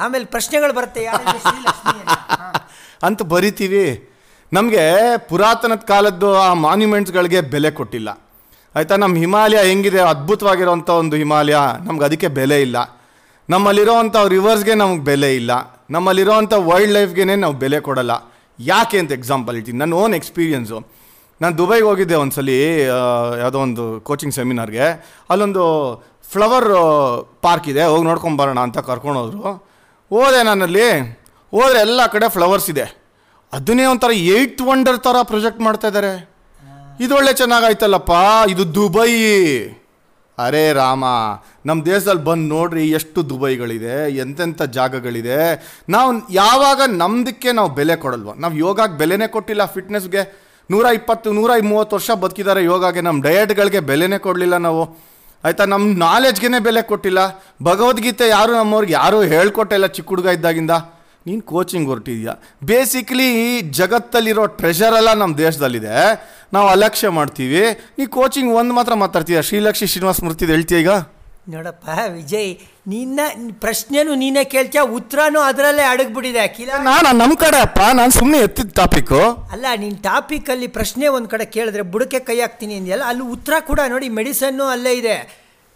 [0.00, 3.22] ಆಮೇಲೆ ಪ್ರಶ್ನೆಗಳು ಬರುತ್ತೆ ಅಂತ.
[3.22, 4.10] ಬರಿತೀವಿ.
[4.52, 4.78] ನಮಗೆ
[5.28, 8.26] ಪುರಾತನದ ಕಾಲದ್ದು ಆ ಮಾನ್ಯುಮೆಂಟ್ಸ್ಗಳಿಗೆ ಬೆಲೆ ಕೊಟ್ಟಿಲ್ಲ.
[8.76, 8.96] ಆಯಿತಾ?
[8.96, 13.00] ನಮ್ಮ ಹಿಮಾಲಯ ಹೆಂಗಿದೆ ಅದ್ಭುತವಾಗಿರೋಂಥ ಒಂದು ಹಿಮಾಲಯ ನಮ್ಗೆ ಅದಕ್ಕೆ ಬೆಲೆ ಇಲ್ಲ.
[13.50, 15.82] ನಮ್ಮಲ್ಲಿರೋವಂಥ ರಿವರ್ಸ್ಗೆ ನಮಗೆ ಬೆಲೆ ಇಲ್ಲ.
[15.90, 18.34] ನಮ್ಮಲ್ಲಿರೋವಂಥ ವೈಲ್ಡ್ ಲೈಫ್ಗೆ ನಾವು ಬೆಲೆ ಕೊಡಲ್ಲ.
[18.60, 19.78] ಯಾಕೆ ಅಂತ ಎಕ್ಸಾಂಪಲ್ ಹೇಳ್ತೀನಿ.
[19.78, 21.03] ನನ್ನ ಓನ್ ಎಕ್ಸ್ಪೀರಿಯನ್ಸು.
[21.42, 24.86] ನಾನು ದುಬೈಗೆ ಹೋಗಿದ್ದೆ ಒಂದ್ಸಲಿ ಸಲ ಯಾವುದೋ ಒಂದು ಕೋಚಿಂಗ್ ಸೆಮಿನಾರ್ಗೆ
[25.30, 25.64] ಅಲ್ಲೊಂದು
[26.32, 26.68] ಫ್ಲವರ್
[27.44, 29.52] ಪಾರ್ಕ್ ಇದೆ, ಹೋಗಿ ನೋಡ್ಕೊಂಬರೋಣ ಅಂತ ಕರ್ಕೊಂಡೋದ್ರು
[30.10, 30.86] ಹೋದೆ ನಾನಲ್ಲಿ.
[31.52, 32.86] ಹೋದರೆ ಎಲ್ಲ ಕಡೆ ಫ್ಲವರ್ಸ್ ಇದೆ.
[33.52, 36.12] ಅದನ್ನೇ ಒಂಥರ ಏಯ್ಟ್ ವಂಡರ್ ಥರ ಪ್ರೊಜೆಕ್ಟ್ ಮಾಡ್ತಾ ಇದ್ದಾರೆ
[37.04, 38.12] ಇದು ಒಳ್ಳೆ ಚೆನ್ನಾಗಾಯ್ತಲ್ಲಪ್ಪ,
[38.52, 39.12] ಇದು ದುಬೈ.
[40.38, 41.04] ಅರೇ ರಾಮ
[41.68, 45.36] ನಮ್ಮ ದೇಶದಲ್ಲಿ ಬಂದು ನೋಡ್ರಿ ಎಷ್ಟು ದುಬೈಗಳಿದೆ ಎಂತೆಂಥ ಜಾಗಗಳಿದೆ.
[45.94, 48.32] ನಾವು ಯಾವಾಗ ನಮ್ದಕ್ಕೆ ನಾವು ಬೆಲೆ ಕೊಡಲ್ವ?
[48.44, 50.22] ನಾವು ಯೋಗಕ್ಕೆ ಬೆಲೆನೇ ಕೊಟ್ಟಿಲ್ಲ ಫಿಟ್ನೆಸ್ಗೆ
[50.70, 52.64] ನೂರ ಇಪ್ಪತ್ತು ನೂರ ಮೂವತ್ತು ವರ್ಷ ಬದುಕಿದ್ದಾರೆ.
[52.64, 54.98] ಯೋಗಾಗೆ ನಮ್ಮ ಡಯಟ್ಗಳಿಗೆ ಬೆಲೆನೇ ಕೊಡಲಿಲ್ಲ ನಾವು.
[55.44, 57.44] ಆಯಿತಾ ನಮ್ಮ ನಾಲೆಜ್ಗೆ ಬೆಲೆ ಕೊಟ್ಟಿಲ್ಲ.
[57.62, 60.70] ಭಗವದ್ಗೀತೆ ಯಾರು ನಮ್ಮವ್ರಿಗೆ ಯಾರೂ ಹೇಳ್ಕೊಟ್ಟಿಲ್ಲ ಚಿಕ್ಕ ಹುಡುಗ ಇದ್ದಾಗಿಂದ.
[61.26, 62.34] ನೀನು ಕೋಚಿಂಗ್ ಹೊರಟಿದ್ಯಾ?
[62.64, 66.24] ಬೇಸಿಕ್ಲಿ ಈ ಜಗತ್ತಲ್ಲಿರೋ ಟ್ರೆಷರ್ ಎಲ್ಲ ನಮ್ಮ ದೇಶದಲ್ಲಿದೆ.
[66.52, 67.78] ನಾವು ಅಲಕ್ಷ್ಯ ಮಾಡ್ತೀವಿ.
[67.98, 69.42] ನೀ ಕೋಚಿಂಗ್ ಒಂದು ಮಾತ್ರ ಮಾತಾಡ್ತೀಯ?
[69.42, 70.88] ಶ್ರೀಲಕ್ಷ್ಮಿ ಶ್ರೀನಿವಾಸ ಮೂರ್ತಿದು ಹೇಳ್ತೀಯ ಈಗ?
[71.52, 72.52] ನೋಡಪ್ಪ ವಿಜಯ್
[72.88, 73.20] ನಿನ್ನ
[73.60, 74.82] ಪ್ರಶ್ನೆನೂ ನೀನೇ ಕೇಳ್ತೀಯ?
[74.98, 79.20] ಉತ್ತರನೂ ಅದರಲ್ಲೇ ಅಡಗ್ಬಿಟ್ಟಿದೆ ಕಿಲ ನಾನು ನಮ್ಮ ಕಡೆ ಅಪ್ಪ ನಾನು ಸುಮ್ಮನೆ ಎತ್ತಿದ ಟಾಪಿಕ್ಕು
[79.54, 84.08] ಅಲ್ಲ ನಿನ್ನ ಟಾಪಿಕಲ್ಲಿ ಪ್ರಶ್ನೆ ಒಂದು ಕಡೆ ಕೇಳಿದ್ರೆ ಬುಡಕ್ಕೆ ಕೈ ಹಾಕ್ತೀನಿ ಅಂದ್ಯಲ್ಲ ಅಲ್ಲಿ ಉತ್ತರ ಕೂಡ ನೋಡಿ
[84.08, 85.16] ಮೆಡಿಸನ್ನು ಅಲ್ಲೇ ಇದೆ.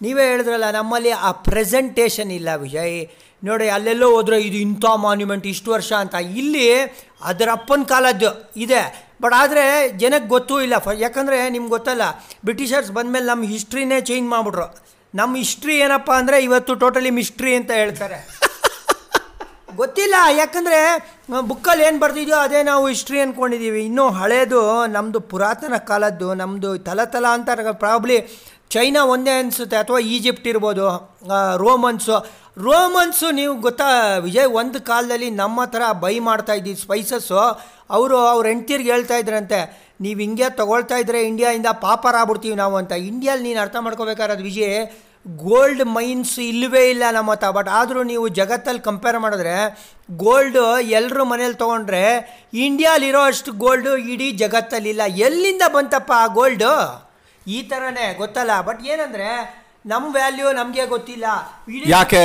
[0.02, 2.98] ನೀವೇ ಹೇಳಿದ್ರಲ್ಲ ನಮ್ಮಲ್ಲಿ ಆ ಪ್ರೆಸೆಂಟೇಷನ್ ಇಲ್ಲ ವಿಜಯ್.
[3.44, 6.14] ನೋಡಿ ಅಲ್ಲೆಲ್ಲೋ ಹೋದ್ರೆ ಇದು ಇಂಥ ಮಾನ್ಯುಮೆಂಟ್ ಇಷ್ಟು ವರ್ಷ ಅಂತ.
[6.14, 6.66] ಇಲ್ಲಿ
[7.22, 8.82] ಅದರ ಅಪ್ಪನ ಕಾಲದ್ದು ಇದೆ.
[9.22, 10.78] ಬಟ್ ಆದರೆ ಜನಕ್ಕೆ ಗೊತ್ತೂ ಇಲ್ಲ.
[10.78, 12.02] ಫ ಯಾಕಂದರೆ ನಿಮ್ಗೆ ಗೊತ್ತಲ್ಲ
[12.44, 14.68] ಬ್ರಿಟಿಷರ್ಸ್ ಬಂದಮೇಲೆ ನಮ್ಮ ಹಿಸ್ಟ್ರಿನೇ ಚೇಂಜ್ ಮಾಡಿಬಿಟ್ರು.
[15.14, 18.18] ನಮ್ಮ ಹಿಸ್ಟ್ರಿ ಏನಪ್ಪ ಅಂದರೆ ಇವತ್ತು ಟೋಟಲಿ ಮಿಸ್ಟ್ರಿ ಅಂತ ಹೇಳ್ತಾರೆ.
[19.76, 20.78] ಗೊತ್ತಿಲ್ಲ ಯಾಕಂದರೆ
[21.40, 27.48] ಬುಕ್ಕಲ್ಲಿ ಏನು ಬರ್ತಿದ್ಯೋ ಅದೇ ನಾವು ಹಿಸ್ಟ್ರಿ ಅಂದ್ಕೊಂಡಿದ್ದೀವಿ ಇನ್ನೂ ಹಳೇದು ನಮ್ಮದು ಪುರಾತನ ಕಾಲದ್ದು ನಮ್ಮದು ತಲತಲ ಅಂತ
[27.72, 28.28] ಪ್ರಾಬ್ಲಿ
[28.70, 30.86] ಚೈನಾ ಒಂದೇ ಅನಿಸುತ್ತೆ ಅಥವಾ ಈಜಿಪ್ಟ್ ಇರ್ಬೋದು
[31.56, 32.16] ರೋಮನ್ಸು.
[32.58, 37.40] ರೋಮನ್ಸು ನೀವು ಗೊತ್ತಾ ವಿಜಯ್ ಒಂದು ಕಾಲದಲ್ಲಿ ನಮ್ಮ ಥರ ಬೈ ಮಾಡ್ತಾ ಇದ್ದಿದ್ದು ಸ್ಪೈಸಸ್ಸು
[37.90, 42.92] ಅವರು ಅವ್ರ ಹೆಂಡ್ತಿರ್ಗೆ ಹೇಳ್ತಾ ಇದ್ರಂತೆ ನೀವು ಹಿಂಗೆ ತೊಗೊಳ್ತಾ ಇದ್ರೆ ಇಂಡಿಯಾಯಿಂದ ಪಾಪರಾಗ್ಬಿಡ್ತೀವಿ ನಾವು ಅಂತ.
[42.92, 44.78] ಇಂಡಿಯಲ್ಲಿ ನೀನು ಅರ್ಥ ಮಾಡ್ಕೋಬೇಕಾದ್ರೆ ವಿಜಯ್
[45.26, 47.50] ಗೋಲ್ಡ್ ಮೈನ್ಸ್ ಇಲ್ಲವೇ ಇಲ್ಲ ನಮ್ಮ ಹತ್ರ.
[47.50, 49.54] ಬಟ್ ಆದರೂ ನೀವು ಜಗತ್ತಲ್ಲಿ ಕಂಪೇರ್ ಮಾಡಿದ್ರೆ
[50.16, 52.04] ಗೋಲ್ಡು ಎಲ್ಲರೂ ಮನೇಲಿ ತೊಗೊಂಡ್ರೆ
[52.54, 56.72] ಇಂಡಿಯಾಲಿರೋ ಅಷ್ಟು ಗೋಲ್ಡು ಇಡೀ ಜಗತ್ತಲ್ಲಿಲ್ಲ ಎಲ್ಲಿಂದ ಬಂತಪ್ಪ ಆ ಗೋಲ್ಡು
[57.46, 58.60] ಈ ಥರನೇ ಗೊತ್ತಲ್ಲ?
[58.60, 59.28] ಬಟ್ ಏನಂದರೆ
[59.86, 61.26] ನಮ್ಮ ವ್ಯಾಲ್ಯೂ ನಮಗೆ ಗೊತ್ತಿಲ್ಲ.
[61.74, 62.24] ಇಡೀ ಯಾಕೆ?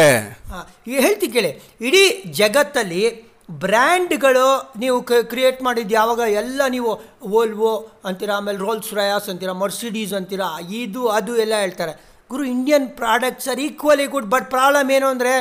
[0.86, 1.52] ಹೇಳ್ತೀನಿ ಕೇಳಿ.
[1.82, 4.48] ಇಡೀ ಜಗತ್ತಲ್ಲಿ ಬ್ರ್ಯಾಂಡ್ಗಳು
[4.84, 4.98] ನೀವು
[5.32, 6.92] ಕ್ರಿಯೇಟ್ ಮಾಡಿದ್ದು ಯಾವಾಗ ಎಲ್ಲ ನೀವು
[7.34, 7.74] ವೋಲ್ವೋ
[8.10, 10.48] ಅಂತೀರಾ, ಆಮೇಲೆ ರೋಲ್ಸ್ ರಯಾಸ್ ಅಂತೀರಾ ಮರ್ಸಿಡೀಸ್ ಅಂತೀರಾ,
[10.82, 11.94] ಇದು, ಅದು ಎಲ್ಲ ಹೇಳ್ತಾರೆ.
[12.32, 15.34] ಗುರು Indian products are equally good but problem ಏನು ಅಂದರೆ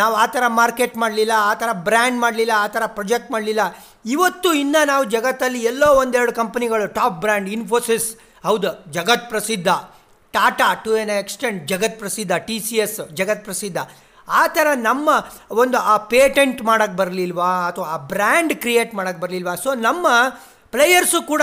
[0.00, 3.62] ನಾವು ಆ ಥರ ಮಾರ್ಕೆಟ್ ಮಾಡಲಿಲ್ಲ, ಆ ಥರ ಬ್ರ್ಯಾಂಡ್ ಮಾಡಲಿಲ್ಲ, ಆ ಥರ ಪ್ರೊಜೆಕ್ಟ್ ಮಾಡಲಿಲ್ಲ.
[4.14, 8.08] ಇವತ್ತು ಇನ್ನೂ ನಾವು ಜಗತ್ತಲ್ಲಿ ಎಲ್ಲೋ ಒಂದೆರಡು ಕಂಪ್ನಿಗಳು ಟಾಪ್ ಬ್ರ್ಯಾಂಡ್ ಇನ್ಫೋಸಿಸ್
[8.48, 9.68] ಹೌದು, ಜಗತ್ ಪ್ರಸಿದ್ಧ.
[10.34, 13.78] ಟಾಟಾ ಟು ಎನ್ ಎಕ್ಸ್ಟೆಂಟ್ ಜಗತ್ ಪ್ರಸಿದ್ಧ ಟಿ ಸಿ ಎಸ್ ಜಗತ್ ಪ್ರಸಿದ್ಧ.
[14.40, 15.08] ಆ ಥರ ನಮ್ಮ
[15.62, 17.50] ಒಂದು ಆ ಪೇಟೆಂಟ್ ಮಾಡೋಕ್ಕೆ ಬರಲಿಲ್ವಾ?
[17.68, 19.54] ಅಥವಾ ಆ ಬ್ರ್ಯಾಂಡ್ ಕ್ರಿಯೇಟ್ ಮಾಡೋಕ್ಕೆ ಬರಲಿಲ್ವಾ?
[19.64, 20.06] ಸೊ ನಮ್ಮ
[20.74, 21.42] ಪ್ಲೇಯರ್ಸು ಕೂಡ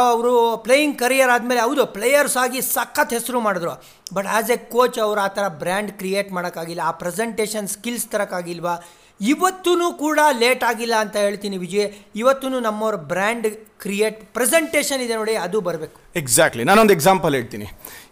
[0.00, 0.32] ಅವರು
[0.64, 3.72] ಪ್ಲೇಯಿಂಗ್ ಕರಿಯರ್ ಆದಮೇಲೆ ಹೌದು, ಪ್ಲೇಯರ್ಸ್ ಆಗಿ ಸಖತ್ ಹೆಸರು ಮಾಡಿದ್ರು.
[4.16, 8.74] ಬಟ್ ಆ್ಯಸ್ ಎ ಕೋಚ್ ಅವರು ಆ ಥರ ಬ್ರ್ಯಾಂಡ್ ಕ್ರಿಯೇಟ್ ಮಾಡೋಕ್ಕಾಗಿಲ್ಲ ಆ ಪ್ರೆಸೆಂಟೇಷನ್ ಸ್ಕಿಲ್ಸ್ ತರೋಕ್ಕಾಗಿಲ್ವಾ
[9.20, 9.72] ಇವತ್ತೂ
[10.04, 11.88] ಕೂಡ ಲೇಟ್ ಆಗಿಲ್ಲ ಅಂತ ಹೇಳ್ತೀನಿ ವಿಜಯ್.
[12.20, 13.46] ಇವತ್ತೂ ನಮ್ಮವ್ರ ಬ್ರ್ಯಾಂಡ್
[13.82, 15.96] ಕ್ರಿಯೇಟ್ ಪ್ರೆಸೆಂಟೇಷನ್ ಇದೆ ನೋಡಿ ಅದು ಬರಬೇಕು.
[16.20, 17.66] ಎಕ್ಸಾಕ್ಟ್ಲಿ ನಾನೊಂದು ಎಕ್ಸಾಂಪಲ್ ಹೇಳ್ತೀನಿ.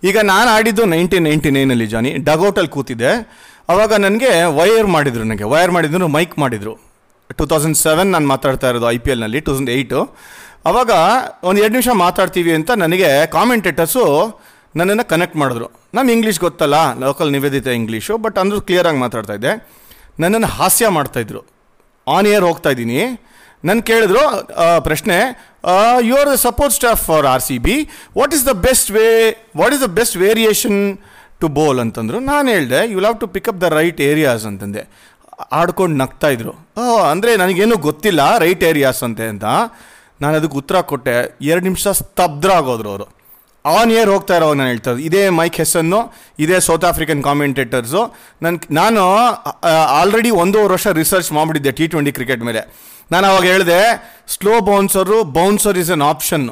[0.09, 2.13] ಈಗ ನಾನು ಆಡಿದ್ದು ನೈನ್ಟೀನ್ ನೈಂಟಿ ನೈನಲ್ಲಿ ಜಾನಿ.
[2.31, 3.13] ಡಗೌಟಲ್ಲಿ ಕೂತಿದ್ದೆ.
[3.71, 5.47] ಅವಾಗ ನನಗೆ ವೈರ್ ಮಾಡಿದರು ನನಗೆ.
[5.53, 6.75] ವೈರ್ ಮಾಡಿದ್ರು ಮೈಕ್ ಮಾಡಿದರು.
[7.39, 10.01] ಟೂ ತೌಸಂಡ್ ಸೆವೆನ್ ನಾನು ಮಾತಾಡ್ತಾ ಇರೋದು ಐ ಪಿ ಎಲ್ನಲ್ಲಿ ಟೂ ತೌಸಂಡ್ ಏಯ್ಟು
[10.69, 10.93] ಆವಾಗ
[11.49, 14.05] ಒಂದು ಎರಡು ನಿಮಿಷ ಮಾತಾಡ್ತೀವಿ ಅಂತ ನನಗೆ ಕಾಮೆಂಟೇಟರ್ಸು
[14.79, 15.67] ನನ್ನನ್ನು ಕನೆಕ್ಟ್ ಮಾಡಿದ್ರು.
[15.97, 19.53] ನಮ್ಮ ಇಂಗ್ಲೀಷ್ ಗೊತ್ತಲ್ಲ ಲೋಕಲ್ ನಿವೇದಿತ ಇಂಗ್ಲೀಷು ಬಟ್ ಅಂದರೂ ಕ್ಲಿಯರಾಗಿ ಮಾತಾಡ್ತಾ ಇದ್ದೆ.
[20.23, 21.43] ನನ್ನನ್ನು ಹಾಸ್ಯ ಮಾಡ್ತಾಯಿದ್ರು
[22.07, 23.01] ಆನ್ ಇಯರ್ ಹೋಗ್ತಾ ಇದ್ದೀನಿ.
[23.69, 24.23] ನನ್ನ ಕೇಳಿದ್ರು
[24.89, 25.17] ಪ್ರಶ್ನೆ
[26.09, 27.77] you are the support staff for R C B
[28.19, 29.07] what is the best way
[29.61, 30.79] what is the best variation
[31.43, 32.19] to bowl ಅಂತಂದರು.
[32.33, 34.83] ನಾನು ಹೇಳಿದೆ you love to pick up the right areas ಅಂತಂದೆ.
[35.61, 36.53] ಆಡ್ಕೊಂಡು ನಗ್ತಾ ಇದ್ರು.
[37.13, 39.47] ಅಂದರೆ ನನಗೇನು ಗೊತ್ತಿಲ್ಲ ರೈಟ್ ಏರಿಯಾಸ್ ಅಂತೆ ಅಂತ.
[40.23, 41.15] ನಾನು ಅದಕ್ಕೆ ಉತ್ತರ ಕೊಟ್ಟೆ,
[41.51, 43.07] ಎರಡು ನಿಮಿಷ ಸ್ತಬ್ಧರಾಗೋದ್ರು ಅವರು.
[43.65, 45.99] ಆನ್ ಏರ್ ಹೋಗ್ತಾ ಇರೋವಾಗ ನಾನು ಹೇಳ್ತಾ ಇದೇ ಮೈಕ್ ಹೆಸನ್ನು
[46.45, 48.03] ಇದೇ ಸೌತ್ ಆಫ್ರಿಕನ್ ಕಾಮೆಂಟೇಟರ್ಸು
[48.45, 49.01] ನನ್ನ ನಾನು
[50.01, 52.63] ಆಲ್ರೆಡಿ ಒಂದೂವರೆ ವರ್ಷ ರಿಸರ್ಚ್ ಮಾಡಿಬಿಟ್ಟಿದ್ದೆ ಟಿ ಟ್ವೆಂಟಿ ಕ್ರಿಕೆಟ್ ಮೇಲೆ.
[53.15, 53.81] ನಾನು ಅವಾಗ ಹೇಳಿದೆ
[54.35, 56.47] slow bouncer bouncer is an option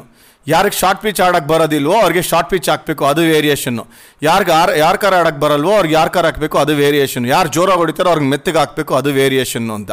[0.47, 3.83] ಯಾರಿಗೆ ಶಾರ್ಟ್ ಪಿಚ್ ಆಡಕ್ಕೆ ಬರೋದಿಲ್ವೋ ಅವ್ರಿಗೆ ಶಾರ್ಟ್ ಪಿಚ್ ಹಾಕಬೇಕು, ಅದು ವೇರಿಯೇಷನ್ನು
[4.27, 8.09] ಯಾರಿಗೆ ಯಾರು ಯಾರ ಕಾರ್ ಆಡೋಕ್ಕೆ ಬರಲ್ವೋ ಅವ್ರಿಗೆ ಯಾರ ಕಾರ್ ಹಾಕಬೇಕು, ಅದು ವೇರಿಯೇಷನ್ ಯಾರು ಜೋರಾಗಿ ಹೊಡಿತಾರೋ
[8.13, 9.91] ಅವ್ರಿಗೆ ಮೆತ್ತಗೆ ಹಾಕಬೇಕು, ಅದು ವೇರಿಯೇಷನ್ನು ಅಂತ.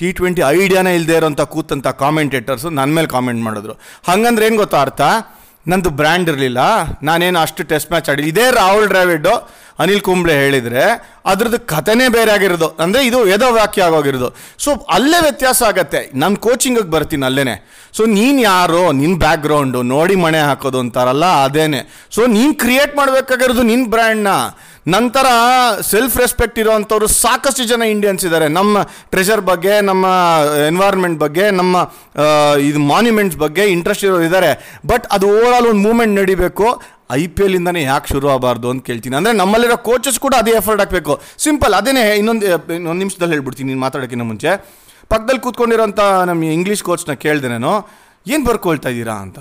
[0.00, 3.74] ಟಿ ಟ್ವೆಂಟಿ ಐಡಿಯಾನೇ ಇಲ್ಲದೆ ಇರೋಂಥ ಕೂತಂಥ ಕಾಮೆಂಟೇಟರ್ಸು ನನ್ನ ಮೇಲೆ ಕಾಮೆಂಟ್ ಮಾಡಿದ್ರು.
[4.10, 5.02] ಹಂಗಂದ್ರೆ ಏನು ಗೊತ್ತಾ ಅರ್ಥ?
[5.70, 6.60] ನಂದು ಬ್ರ್ಯಾಂಡ್ ಇರಲಿಲ್ಲ.
[7.08, 9.26] ನಾನೇನು ಅಷ್ಟು ಟೆಸ್ಟ್ ಮ್ಯಾಚ್ ಆಡಿ ಇದೇ ರಾಹುಲ್ ದ್ರಾವಿಡ್
[9.82, 10.84] ಅನಿಲ್ ಕುಂಬ್ಳೆ ಹೇಳಿದರೆ
[11.30, 14.28] ಅದ್ರದ್ದು ಕಥೆನೇ ಬೇರೆ ಆಗಿರೋದು ಅಂದರೆ ಇದು ವೇದವಾಕ್ಯ ಆಗೋಗಿರೋದು.
[14.64, 16.00] ಸೊ ಅಲ್ಲೇ ವ್ಯತ್ಯಾಸ ಆಗತ್ತೆ.
[16.22, 17.56] ನಾನು ಕೋಚಿಂಗಿಗೆ ಬರ್ತೀನಿ ಅಲ್ಲೇ
[17.96, 18.80] ಸೊ ನೀನು ಯಾರು?
[19.00, 21.80] ನಿನ್ನ ಬ್ಯಾಕ್ಗ್ರೌಂಡು ನೋಡಿ ಮಣೆ ಹಾಕೋದು ಅಂತಾರಲ್ಲ, ಅದೇನೆ.
[22.14, 24.32] ಸೊ ನೀನು ಕ್ರಿಯೇಟ್ ಮಾಡಬೇಕಾಗಿರೋದು ನಿನ್ನ ಬ್ರ್ಯಾಂಡ್ನ
[24.94, 25.26] ನಂತರ
[25.92, 28.82] ಸೆಲ್ಫ್ ರೆಸ್ಪೆಕ್ಟ್ ಇರೋವಂಥವ್ರು ಸಾಕಷ್ಟು ಜನ ಇಂಡಿಯನ್ಸ್ ಇದ್ದಾರೆ ನಮ್ಮ
[29.12, 30.06] ಟ್ರೆಷರ್ ಬಗ್ಗೆ, ನಮ್ಮ
[30.70, 31.76] ಎನ್ವೈರ್ಮೆಂಟ್ ಬಗ್ಗೆ, ನಮ್ಮ
[32.68, 34.52] ಇದು ಮಾನ್ಯುಮೆಂಟ್ಸ್ ಬಗ್ಗೆ ಇಂಟ್ರೆಸ್ಟ್ ಇರೋರು ಇದ್ದಾರೆ
[34.92, 36.68] ಬಟ್ ಅದು ಓವರ್ ಆಲ್ ಒಂದು ಮೂಮೆಂಟ್ ನಡಿಬೇಕು.
[37.16, 39.14] ಐ ಪಿ ಎಲ್ಲಿಂದನೇ ಯಾಕೆ ಶುರು ಆಗಬಾರ್ದು ಅಂತ ಕೇಳ್ತೀನಿ.
[39.18, 41.14] ಅಂದರೆ ನಮ್ಮಲ್ಲಿರೋ ಕೋಚಸ್ ಕೂಡ ಅದೇ ಎಫರ್ಟ್ ಹಾಕಬೇಕು.
[41.44, 42.46] ಸಿಂಪಲ್ ಅದೇನೇ ಇನ್ನೊಂದು
[42.78, 44.52] ಇನ್ನೊಂದು ನಿಮಿಷದಲ್ಲಿ ಹೇಳ್ಬಿಡ್ತೀನಿ ನೀನು ಮಾತಾಡೋಕ್ಕಿಂತ ಮುಂಚೆ.
[45.12, 46.00] ಪಕ್ಕದಲ್ಲಿ ಕೂತ್ಕೊಂಡಿರೋಂಥ
[46.30, 47.72] ನಮ್ಮ ಇಂಗ್ಲೀಷ್ ಕೋಚ್ನ ಕೇಳಿದೆ ನಾನು,
[48.32, 49.38] ಏನು ಬರ್ಕೊಳ್ತಾ ಇದ್ದೀರಾ ಅಂತ?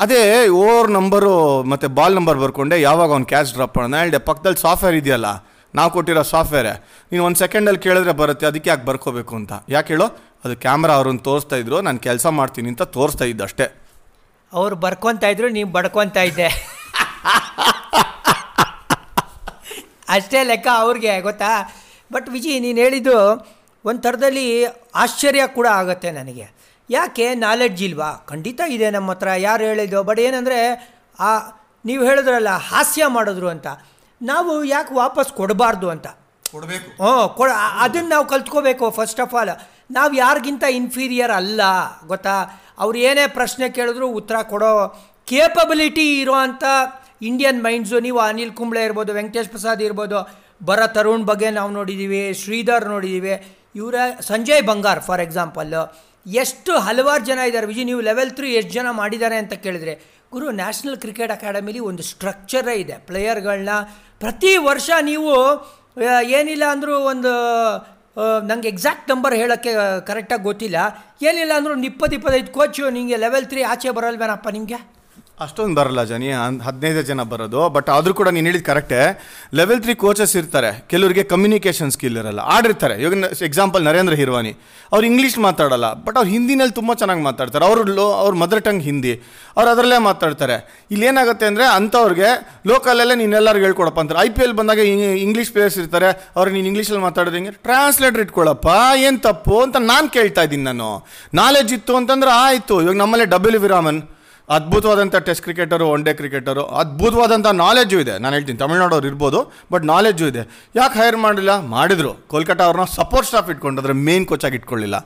[0.00, 0.22] ಅದೇ
[0.62, 1.32] ಓವರ್ ನಂಬರು
[1.72, 3.94] ಮತ್ತು ಬಾಲ್ ನಂಬರ್ ಬರ್ಕೊಂಡೆ, ಯಾವಾಗ ಅವ್ನು ಕ್ಯಾಚ್ ಡ್ರಾಪ್ ಮಾಡೋಣ?
[4.02, 5.28] ಹೇಳಿದೆ, ಪಕ್ಕದಲ್ಲಿ ಸಾಫ್ಟ್ವೇರ್ ಇದೆಯಲ್ಲ,
[5.74, 6.74] ನಾವು ಕೊಟ್ಟಿರೋ ಸಾಫ್ಟ್ವೇರೇ
[7.10, 9.52] ನೀನು ಒಂದು ಸೆಕೆಂಡಲ್ಲಿ ಕೇಳಿದ್ರೆ ಬರುತ್ತೆ, ಅದಕ್ಕೆ ಯಾಕೆ ಬರ್ಕೋಬೇಕು ಅಂತ?
[9.76, 10.08] ಯಾಕೆ ಹೇಳೋ?
[10.44, 13.68] ಅದು ಕ್ಯಾಮ್ರಾ ಅವ್ರನ್ನ ತೋರಿಸ್ತಾ ಇದ್ರು, ನಾನು ಕೆಲಸ ಮಾಡ್ತೀನಿ ಅಂತ ತೋರಿಸ್ತಾ ಇದ್ದ ಅಷ್ಟೇ.
[14.52, 16.48] ಅವ್ರು ಬರ್ಕೊತಾ ಇದ್ರು ನೀವು ಬಡ್ಕೊತಾ ಇದ್ದೆ.
[20.08, 21.50] ಅಷ್ಟೇ ಲೆಕ್ಕ ಅವ್ರಿಗೆ ಗೊತ್ತಾ?
[22.12, 23.16] ಬಟ್ ವಿಜಿ ನೀನು ಹೇಳಿದ್ದು
[23.84, 24.64] ಒಂದು ಥರದಲ್ಲಿ
[24.94, 26.46] ಆಶ್ಚರ್ಯ ಕೂಡ ಆಗುತ್ತೆ ನನಗೆ.
[26.90, 27.34] ಯಾಕೆ?
[27.34, 28.10] ನಾಲೆಡ್ಜ್ ಇಲ್ವಾ?
[28.28, 29.28] ಖಂಡಿತ ಇದೆ ನಮ್ಮ ಹತ್ರ.
[29.38, 30.02] ಯಾರು ಹೇಳಿದ್ದು?
[30.02, 30.58] ಬಟ್ ಏನಂದರೆ
[31.20, 31.30] ಆ
[31.84, 33.66] ನೀವು ಹೇಳಿದ್ರಲ್ಲ ಹಾಸ್ಯ ಮಾಡಿದ್ರು ಅಂತ.
[34.22, 36.06] ನಾವು ಯಾಕೆ ವಾಪಸ್ ಕೊಡಬಾರ್ದು ಅಂತ?
[36.52, 36.88] ಕೊಡಬೇಕು.
[37.02, 39.50] ಹ್ಞೂ ಕೊಡ ಅದನ್ನು ನಾವು ಕಲ್ತ್ಕೋಬೇಕು ಫಸ್ಟ್ ಆಫ್ ಆಲ್
[39.90, 41.60] ನಾವು ಯಾರಿಗಿಂತ ಇನ್ಫೀರಿಯರ್ ಅಲ್ಲ
[42.06, 42.36] ಗೊತ್ತಾ?
[42.78, 44.72] ಅವ್ರು ಏನೇ ಪ್ರಶ್ನೆ ಕೇಳಿದ್ರು ಉತ್ತರ ಕೊಡೋ
[45.28, 46.64] ಕೇಪಬಿಲಿಟಿ ಇರೋವಂಥ
[47.20, 50.18] ಇಂಡಿಯನ್ ಮೈಂಡ್ಸು ನೀವು ಅನಿಲ್ ಕುಂಬ್ಳೆ ಇರ್ಬೋದು, ವೆಂಕಟೇಶ್ ಪ್ರಸಾದ್ ಇರ್ಬೋದು,
[50.68, 53.34] ಬರ ತರುಣ್ ಬಗ್ಗೆ ನಾವು ನೋಡಿದ್ದೀವಿ ಶ್ರೀಧರ್ ನೋಡಿದ್ದೀವಿ
[53.80, 53.94] ಇವರ
[54.30, 55.82] ಸಂಜಯ್ ಬಂಗಾರ್ ಫಾರ್ ಎಕ್ಸಾಂಪಲ್ಲು
[56.26, 57.66] ಎಷ್ಟು ಹಲವಾರು ಜನ ಇದ್ದಾರೆ.
[57.72, 59.94] ವಿಜಯ್, ನೀವು ಲೆವೆಲ್ ತ್ರೀ ಎಷ್ಟು ಜನ ಮಾಡಿದ್ದಾರೆ ಅಂತ ಕೇಳಿದ್ರೆ,
[60.34, 62.96] ಗುರು ನ್ಯಾಷನಲ್ ಕ್ರಿಕೆಟ್ ಅಕಾಡೆಮಿಲಿ ಒಂದು ಸ್ಟ್ರಕ್ಚರೇ ಇದೆ.
[63.08, 63.74] ಪ್ಲೇಯರ್ಗಳನ್ನ
[64.22, 65.32] ಪ್ರತಿ ವರ್ಷ ನೀವು
[66.38, 67.32] ಏನಿಲ್ಲ ಅಂದರೂ ಒಂದು
[68.50, 69.72] ನನಗೆ ಎಕ್ಸಾಕ್ಟ್ ನಂಬರ್ ಹೇಳೋಕ್ಕೆ
[70.08, 70.76] ಕರೆಕ್ಟಾಗಿ ಗೊತ್ತಿಲ್ಲ.
[71.28, 74.78] ಏನಿಲ್ಲ ಅಂದರೂ ಒಂದು ಇಪ್ಪತ್ತು ಇಪ್ಪತ್ತೈದು ಕೋಚು ನಿಮಗೆ ಲೆವೆಲ್ ತ್ರೀ ಆಚೆ ಬರಲ್ವೇನಪ್ಪ ನಿಮಗೆ?
[75.44, 76.28] ಅಷ್ಟೊಂದು ಬರಲ್ಲ ಜನಿ
[76.66, 79.00] ಹದಿನೈದು ಜನ ಬರೋದು ಬಟ್ ಆದರೂ ಕೂಡ ನೀನು ಹೇಳಿದ ಕರೆಕ್ಟೇ.
[79.58, 82.94] ಲೆವೆಲ್ ತ್ರೀ ಕೋಚಸ್ ಇರ್ತಾರೆ, ಕೆಲವರಿಗೆ ಕಮ್ಯುನಿಕೇಷನ್ ಸ್ಕಿಲ್ ಇರಲ್ಲ, ಆಡಿರ್ತಾರೆ.
[83.02, 84.52] ಇವಾಗ ಎಕ್ಸಾಂಪಲ್ ನರೇಂದ್ರ ಹಿರ್ವಾನಿ,
[84.92, 87.64] ಅವ್ರು ಇಂಗ್ಲೀಷ್ ಮಾತಾಡಲ್ಲ ಬಟ್ ಅವ್ರು ಹಿಂದಿನಲ್ಲಿ ತುಂಬ ಚೆನ್ನಾಗಿ ಮಾತಾಡ್ತಾರೆ.
[87.68, 89.14] ಅವರು ಲೋ, ಅವ್ರ ಮದರ್ ಟಂಗ್ ಹಿಂದಿ,
[89.58, 90.56] ಅವ್ರು ಅದರಲ್ಲೇ ಮಾತಾಡ್ತಾರೆ.
[90.94, 92.30] ಇಲ್ಲಿ ಏನಾಗುತ್ತೆ ಅಂದರೆ ಅಂಥವ್ರಿಗೆ
[92.72, 94.20] ಲೋಕಲಲ್ಲೇ ನೀನೆಲ್ಲರಿಗೂ ಹೇಳ್ಕೊಡಪ್ಪ ಅಂತಾರೆ.
[94.26, 94.80] ಐ ಪಿ ಎಲ್ ಬಂದಾಗ
[95.26, 98.68] ಇಂಗ್ಲೀಷ್ ಪ್ಲೇಯರ್ಸ್ ಇರ್ತಾರೆ, ಅವ್ರು ನೀನು ಇಂಗ್ಲೀಷಲ್ಲಿ ಮಾತಾಡೋದು ಹಿಂಗೆ ಟ್ರಾನ್ಸ್ಲೇಟರ್ ಇಟ್ಕೊಳ್ಳಪ್ಪ
[99.06, 99.56] ಏನು ತಪ್ಪು?
[99.68, 100.90] ಅಂತ ನಾನು ಕೇಳ್ತಾ ಇದ್ದೀನಿ ನಾನು.
[101.44, 102.76] ನಾಲೆಜ್ ಇತ್ತು ಅಂತಂದ್ರೆ ಆಯಿತು.
[102.86, 104.02] ಇವಾಗ ನಮ್ಮಲ್ಲೇ ಡಬ್ಲ್ಯೂ ವಿರಾಮನ್
[104.54, 108.14] ಅದ್ಭುತವಾದಂಥ test cricketer one day cricketer ಅದ್ಭುತವಾದಂಥ ನಾಲೆಜು ಇದೆ.
[108.22, 109.40] ನಾನು ಹೇಳ್ತೀನಿ, ತಮಿಳ್ನಾಡವ್ರು ಇರ್ಬೋದು
[109.72, 110.42] ಬಟ್ ನಾಲೆಜು ಇದೆ.
[110.80, 112.12] ಯಾಕೆ ಹೈರ್ ಮಾಡಲಿಲ್ಲ ಮಾಡಿದರು.
[112.32, 114.98] ಕೋಲ್ಕತ್ತಾ ಅವ್ರನ್ನ ಸಪೋರ್ಟ್ ಸ್ಟಾಫ್ ಇಟ್ಕೊಂಡ್ರೆ ಮೇನ್ ಕೋಚಾಗಿ ಇಟ್ಕೊಳ್ಳಿಲ್ಲ.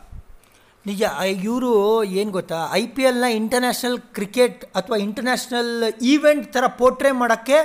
[0.87, 1.03] ನಿಜ
[1.49, 1.73] ಇವರು
[2.21, 2.59] ಏನು ಗೊತ್ತಾ?
[2.81, 5.73] ಐ ಪಿ ಎಲ್ನ ಇಂಟರ್ನ್ಯಾಷನಲ್ ಕ್ರಿಕೆಟ್ ಅಥವಾ ಇಂಟರ್ನ್ಯಾಷನಲ್
[6.13, 7.59] ಈವೆಂಟ್ ಥರ ಪೋರ್ಟ್ರೇ ಮಾಡೋಕ್ಕೆ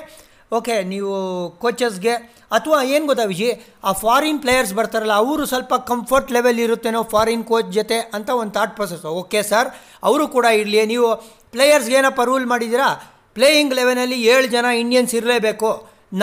[0.52, 1.14] ಓಕೆ, ನೀವು
[1.62, 2.16] ಕೋಚಸ್ಗೆ
[2.58, 3.48] ಅಥವಾ ಏನು ಗೊತ್ತಾ ವಿಜಿ,
[3.88, 8.76] ಆ ಫಾರಿನ್ ಪ್ಲೇಯರ್ಸ್ ಬರ್ತಾರಲ್ಲ, ಅವರು ಸ್ವಲ್ಪ ಕಂಫರ್ಟ್ ಲೆವೆಲ್ ಇರುತ್ತೇನೋ ಫಾರಿನ್ ಕೋಚ್ ಜೊತೆ ಅಂತ ಒಂದು ಥಾಟ್
[8.78, 9.70] ಪ್ರೊಸೆಸ್ ಓಕೆ ಸರ್
[10.10, 11.10] ಅವರು ಕೂಡ ಇರಲಿ, ನೀವು
[11.56, 12.90] ಪ್ಲೇಯರ್ಸ್ಗೆ ಏನಪ್ಪ ರೂಲ್ ಮಾಡಿದ್ದೀರಾ?
[13.36, 15.72] ಪ್ಲೇಯಿಂಗ್ ಲೆವೆನಲ್ಲಿ ಏಳು ಜನ ಇಂಡಿಯನ್ಸ್ ಇರಲೇಬೇಕು.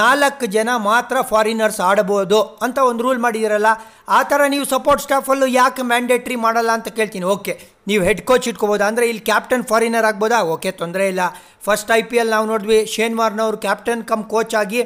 [0.00, 3.70] ನಾಲ್ಕು ಜನ ಮಾತ್ರ ಫಾರಿನರ್ಸ್ ಆಡಬಹುದು ಅಂತ ಒಂದು ರೂಲ್ ಮಾಡಿದಿರಲ್ಲ
[4.12, 7.24] ಆ ಥರ ನೀವು ಸಪೋರ್ಟ್ ಸ್ಟಾಫಲ್ಲೂ ಯಾಕೆ ಮ್ಯಾಂಡೇಟ್ರಿ ಮಾಡಲ್ಲ ಅಂತ ಕೇಳ್ತೀನಿ.
[7.24, 8.86] ಓಕೆ ನೀವು ಹೆಡ್ ಕೋಚ್ ಇಟ್ಕೋಬೋದಾ.
[8.86, 10.40] ಅಂದರೆ ಇಲ್ಲಿ ಕ್ಯಾಪ್ಟನ್ ಫಾರಿನರ್ ಆಗ್ಬೋದಾ?
[10.40, 11.20] ಓಕೆ ತೊಂದರೆ ಇಲ್ಲ.
[11.62, 12.86] ಫಸ್ಟ್ ಐ ಪಿ ಎಲ್ ನಾವು ನೋಡಿದ್ವಿ.
[12.86, 14.82] ಶೇನ್ ವಾರ್ನವ್ರು ಕ್ಯಾಪ್ಟನ್ ಕಮ್ ಕೋಚ್ ಆಗಿ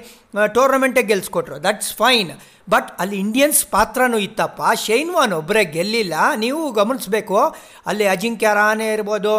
[0.54, 1.64] ಟೂರ್ನಮೆಂಟೇ ಗೆಲ್ಸ್ಕೊಟ್ರು.
[1.64, 2.30] ದಟ್ಸ್ ಫೈನ್
[2.70, 4.62] ಬಟ್ ಅಲ್ಲಿ ಇಂಡಿಯನ್ಸ್ ಪಾತ್ರನೂ ಇತ್ತಪ್ಪ.
[4.74, 6.14] ಶೈನ್ ವಾನ್ ಒಬ್ಬರೇ ಗೆಲ್ಲಿಲ್ಲ.
[6.36, 7.56] ನೀವು ಗಮನಿಸಬೇಕು.
[7.86, 9.30] ಅಲ್ಲಿ ಅಜಿಂಕ್ಯ ರಾನೆ ಇರ್ಬೋದು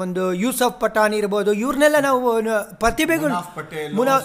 [0.00, 2.42] ಒಂದು ಯೂಸಫ್ ಪಠಾನ್ ಇರ್ಬೋದು ಇವ್ರನ್ನೆಲ್ಲ ನಾವು
[2.78, 3.34] ಪ್ರತಿಭೆಗಳು
[3.96, 4.22] ಮುನಾ-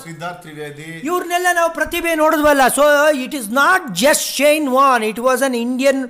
[1.03, 2.67] ಇವ್ರನ್ನೆಲ್ಲ ನಾವು ಪ್ರತಿಭೆ ನೋಡಿದ್ವಲ್ಲ.
[2.67, 6.01] So it is not just Shane Warne it was an Indian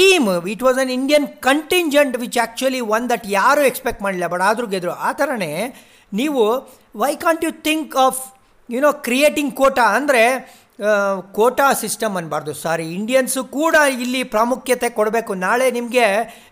[0.00, 4.28] team it was an Indian contingent which actually won that ಯಾರೂ ಎಕ್ಸ್ಪೆಕ್ಟ್ ಮಾಡಲಿಲ್ಲ.
[4.34, 4.92] ಬಟ್ ಆದರೂ ಗೆದ್ರು.
[5.08, 5.52] ಆ ಥರನೇ
[6.20, 6.42] ನೀವು
[7.02, 8.20] why can't you think of
[8.68, 10.22] you know creating quota ಅಂದರೆ
[11.36, 15.32] quota system ಅನ್ನಬಾರ್ದು sorry Indians ಕೂಡ ಇಲ್ಲಿ ಪ್ರಾಮುಖ್ಯತೆ ಕೊಡಬೇಕು.
[15.42, 16.06] ನಾಳೆ ನಿಮಗೆ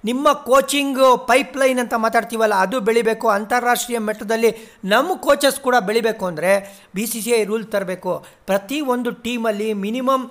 [0.08, 3.26] ನಿಮ್ಮ ಕೋಚಿಂಗ್ ಪೈಪ್ಲೈನ್ ಅಂತ ಮಾತಾಡ್ತೀವಲ್ಲ, ಅದು ಬೆಳಿಬೇಕು.
[3.36, 4.50] ಅಂತಾರಾಷ್ಟ್ರೀಯ ಮಟ್ಟದಲ್ಲಿ
[4.94, 6.52] ನಮ್ಮ ಕೋಚಸ್ ಕೂಡ ಬೆಳಿಬೇಕು ಅಂದರೆ
[6.98, 8.14] B C C I rule ತರಬೇಕು.
[8.50, 10.26] ಪ್ರತಿ ಒಂದು ಟೀಮಲ್ಲಿ ಮಿನಿಮಮ್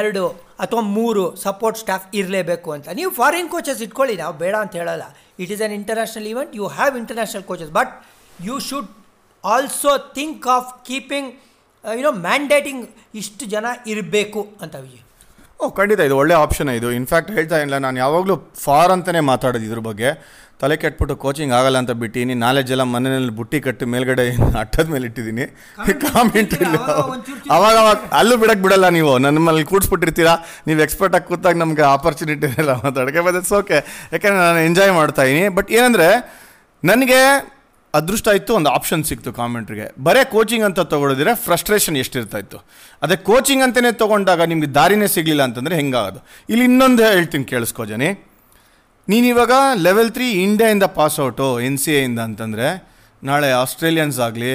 [0.00, 0.26] ಎರಡು
[0.64, 2.88] ಅಥವಾ ಮೂರು ಸಪೋರ್ಟ್ ಸ್ಟಾಫ್ ಇರಲೇಬೇಕು ಅಂತ.
[2.98, 5.06] ನೀವು ಫಾರಿನ್ ಕೋಚಸ್ ಇಟ್ಕೊಳ್ಳಿ, ನಾವು ಬೇಡ ಅಂತ ಹೇಳಲ್ಲ.
[5.42, 7.92] It is an international event you have international coaches but
[8.48, 8.88] you should
[9.44, 11.30] also think of keeping
[11.98, 12.84] you know mandating
[13.20, 15.02] ಇಷ್ಟು ಜನ ಇರಬೇಕು ಅಂತ ವಿಜಯ್.
[15.60, 16.88] ಓ ಖಂಡಿತ ಇದು ಒಳ್ಳೆ ಆಪ್ಷನ್ ಇದು.
[17.00, 20.10] ಇನ್ಫ್ಯಾಕ್ಟ್ ಹೇಳ್ತಾ ಇಲ್ಲ ನಾನು ಯಾವಾಗಲೂ ಫಾರ್ ಅಂತಲೇ ಮಾತಾಡೋದು ಇದ್ರ ಬಗ್ಗೆ.
[20.62, 24.24] ತಲೆ ಕೆಟ್ಬಿಟ್ಟು ಕೋಚಿಂಗ್ ಆಗಲ್ಲ ಅಂತ ಬಿಟ್ಟಿನಿ ನಾಲೆಜ್ ಎಲ್ಲ ಮನೆಯಲ್ಲಿ ಬುಟ್ಟಿ ಕಟ್ಟಿ ಮೇಲ್ಗಡೆ
[24.60, 25.44] ಅಟ್ಟದ ಮೇಲೆ ಇಟ್ಟಿದ್ದೀನಿ.
[26.04, 26.76] ಕಾಮೆಂಟ್ ಇಲ್ಲ.
[27.56, 29.12] ಅವಾಗ ಅವಾಗ ಅಲ್ಲೂ ಬಿಡಕ್ಕೆ ಬಿಡಲ್ಲ ನೀವು.
[29.24, 30.34] ನನ್ನ ಮೇಲೆ ಕೂಡಿಸ್ಬಿಟ್ಟಿರ್ತೀರಾ?
[30.68, 33.78] ನೀವು ಎಕ್ಸ್ಪರ್ಟ್ ಆಗಿ ಕೂತಾಗ ನಮಗೆ ಆಪರ್ಚುನಿಟಿ ಎಲ್ಲ ಮಾತಾಡೋಕ್ಕೆ ಬಟ್ ಇಟ್ಸ್ ಓಕೆ
[34.14, 36.08] ಯಾಕೆಂದರೆ ನಾನು ಎಂಜಾಯ್ ಮಾಡ್ತಾ ಇದ್ದೀನಿ ಬಟ್ ಏನಂದರೆ
[36.82, 37.20] ನನಗೆ
[37.98, 42.58] ಅದೃಷ್ಟ ಇತ್ತು, ಒಂದು ಆಪ್ಷನ್ ಸಿಕ್ತು ಕಾಮೆಂಟ್ರಿಗೆ ಬರೇ ಕೋಚಿಂಗ್ ಅಂತ ತೊಗೊಳಿದ್ರೆ ಫ್ರಸ್ಟ್ರೇಷನ್ ಎಷ್ಟಿರ್ತಾ ಇತ್ತು
[43.04, 46.20] ಅದೇ ಕೋಚಿಂಗ್ ಅಂತಲೇ ತೊಗೊಂಡಾಗ ನಿಮಗೆ ದಾರಿನೇ ಸಿಗಲಿಲ್ಲ ಅಂತಂದರೆ ಹೆಂಗಾಗೋದು?
[46.52, 48.10] ಇಲ್ಲಿ ಇನ್ನೊಂದು ಹೇಳ್ತೀನಿ ಕೇಳಿಸ್ಕೋ ಜನಿ.
[49.08, 49.52] ನೀನಿವಾಗ
[49.86, 52.68] ಲೆವೆಲ್ ತ್ರೀ ಇಂಡಿಯಾಯಿಂದ ಪಾಸ್ ಔಟು ಎನ್ ಸಿ ಎಯಿಂದ ಅಂತಂದರೆ,
[53.22, 54.54] ನಾಳೆ ಆಸ್ಟ್ರೇಲಿಯನ್ಸ್ ಆಗಲಿ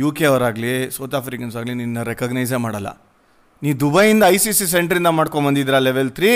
[0.00, 2.90] ಯು ಕೆ ಅವರಾಗಲಿ ಸೌತ್ ಆಫ್ರಿಕನ್ಸ್ ಆಗಲಿ ನಿನ್ನ ರೆಕಗ್ನೈಸೇ ಮಾಡಲ್ಲ.
[3.62, 6.30] ನೀ ದುಬೈಯಿಂದ ಐ ಸಿ ಸಿ ಸೆಂಟ್ರಿಂದ ಮಾಡ್ಕೊಂಬಂದಿದ್ದೀರಾ ಲೆವೆಲ್ ತ್ರೀ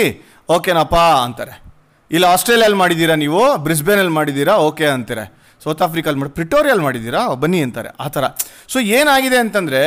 [0.55, 1.55] ಓಕೆನಪ್ಪ ಅಂತಾರೆ.
[2.11, 3.41] ಇಲ್ಲ ಆಸ್ಟ್ರೇಲಿಯಲ್ಲಿ ಮಾಡಿದ್ದೀರಾ ನೀವು?
[3.65, 4.55] ಬ್ರಿಸ್ಬೇನಲ್ಲಿ ಮಾಡಿದ್ದೀರಾ?
[4.69, 5.25] ಓಕೆ ಅಂತಾರೆ.
[5.65, 7.27] ಸೌತ್ ಆಫ್ರಿಕಲ್ಲಿ ಮಾಡಿ, ಪ್ರಿಟೋರಿಯಲ್ ಮಾಡಿದ್ದೀರಾ?
[7.27, 7.89] ಬನ್ನಿ ಅಂತಾರೆ.
[7.99, 8.25] ಆ ಥರ.
[8.67, 9.81] ಸೊ ಏನಾಗಿದೆ ಅಂತಂದರೆ,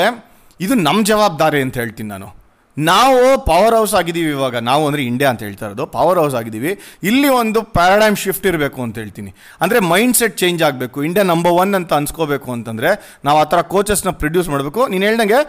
[0.61, 2.39] ಇದು ನಮ್ಮ ಜವಾಬ್ದಾರಿ ಅಂತ ಹೇಳ್ತೀನಿ ನಾನು.
[2.79, 4.57] ನಾವು ಪವರ್ ಹೌಸ್ ಆಗಿದ್ದೀವಿ ಇವಾಗ.
[4.57, 5.87] ನಾವು ಅಂದರೆ ಇಂಡಿಯಾ ಅಂತ ಹೇಳ್ತಾ ಇರೋದು.
[5.87, 6.79] ಪವರ್ ಹೌಸ್ ಆಗಿದ್ದೀವಿ.
[7.03, 9.35] ಇಲ್ಲಿ ಒಂದು ಪ್ಯಾರಾಡೈಮ್ ಶಿಫ್ಟ್ ಇರಬೇಕು ಅಂತ ಹೇಳ್ತೀನಿ.
[9.61, 11.03] ಅಂದರೆ ಮೈಂಡ್ ಸೆಟ್ ಚೇಂಜ್ ಆಗಬೇಕು.
[11.03, 14.87] ಇಂಡಿಯಾ ನಂಬರ್ ಒನ್ ಅಂತ ಅನ್ಸ್ಕೋಬೇಕು ಅಂತಂದರೆ, ನಾವು ಆ ಥರ ಕೋಚಸ್ನ ಪ್ರೊಡ್ಯೂಸ್ ಮಾಡಬೇಕು.
[14.87, 15.41] ನೀನು ಹೇಳ್ದಂಗೆ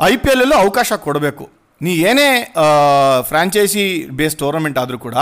[0.00, 1.57] ಐ ಪಿ ಎಲ್ಲಲ್ಲೂ ಅವಕಾಶ ಕೊಡಬೇಕು.
[1.86, 2.28] ನೀ ಏನೇ
[3.28, 3.84] ಫ್ರಾಂಚೈಸಿ
[4.18, 5.16] ಬೇಸ್ ಟೂರ್ನಮೆಂಟ್ ಆದರೂ ಕೂಡ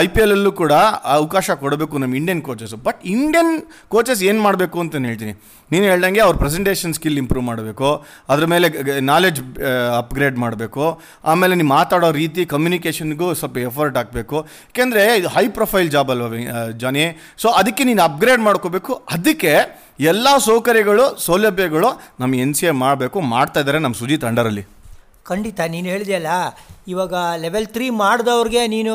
[0.00, 0.74] ಐ ಪಿ ಎಲ್ಲಲ್ಲೂ ಕೂಡ
[1.14, 3.52] ಅವಕಾಶ ಕೊಡಬೇಕು ನಮ್ಮ Indian coaches but Indian
[3.92, 5.34] coaches ಏನು ಮಾಡಬೇಕು ಅಂತ ಹೇಳ್ತೀನಿ.
[5.72, 7.88] ನೀನು ಹೇಳ್ದಂಗೆ ಅವ್ರ ಪ್ರೆಸೆಂಟೇಷನ್ ಸ್ಕಿಲ್ ಇಂಪ್ರೂವ್ ಮಾಡಬೇಕು.
[8.32, 8.68] ಅದ್ರ ಮೇಲೆ
[9.10, 9.40] ನಾಲೆಡ್ಜ್
[10.00, 10.84] ಅಪ್ಗ್ರೇಡ್ ಮಾಡಬೇಕು.
[11.32, 14.38] ಆಮೇಲೆ ನೀವು ಮಾತಾಡೋ ರೀತಿ ಕಮ್ಯುನಿಕೇಷನ್ಗೂ ಸ್ವಲ್ಪ ಎಫರ್ಟ್ ಹಾಕಬೇಕು.
[14.70, 16.40] ಯಾಕೆಂದರೆ ಇದು ಹೈ ಪ್ರೊಫೈಲ್ ಜಾಬ್ ಅಲ್ವಾ
[16.84, 17.04] ಜಾನಿ?
[17.42, 18.94] ಸೊ ಅದಕ್ಕೆ ನೀನು ಅಪ್ಗ್ರೇಡ್ ಮಾಡ್ಕೋಬೇಕು.
[19.18, 19.54] ಅದಕ್ಕೆ
[20.12, 21.88] ಎಲ್ಲ ಸೌಕರ್ಯಗಳು, ಸೌಲಭ್ಯಗಳು
[22.22, 23.20] ನಮ್ಮ ಎನ್ ಸಿ ಎ ಮಾಡಬೇಕು.
[23.36, 24.64] ಮಾಡ್ತಾ ಇದ್ದಾರೆ ನಮ್ಮ ಸುಜಿತ್ ಅಂಡರಲ್ಲಿ
[25.30, 26.30] ಖಂಡಿತ, ನೀನು ಹೇಳಿದೆಯಲ್ಲ
[26.92, 27.14] ಇವಾಗ
[27.44, 28.94] ಲೆವೆಲ್ ತ್ರೀ ಮಾಡಿದವ್ರಿಗೆ ನೀನು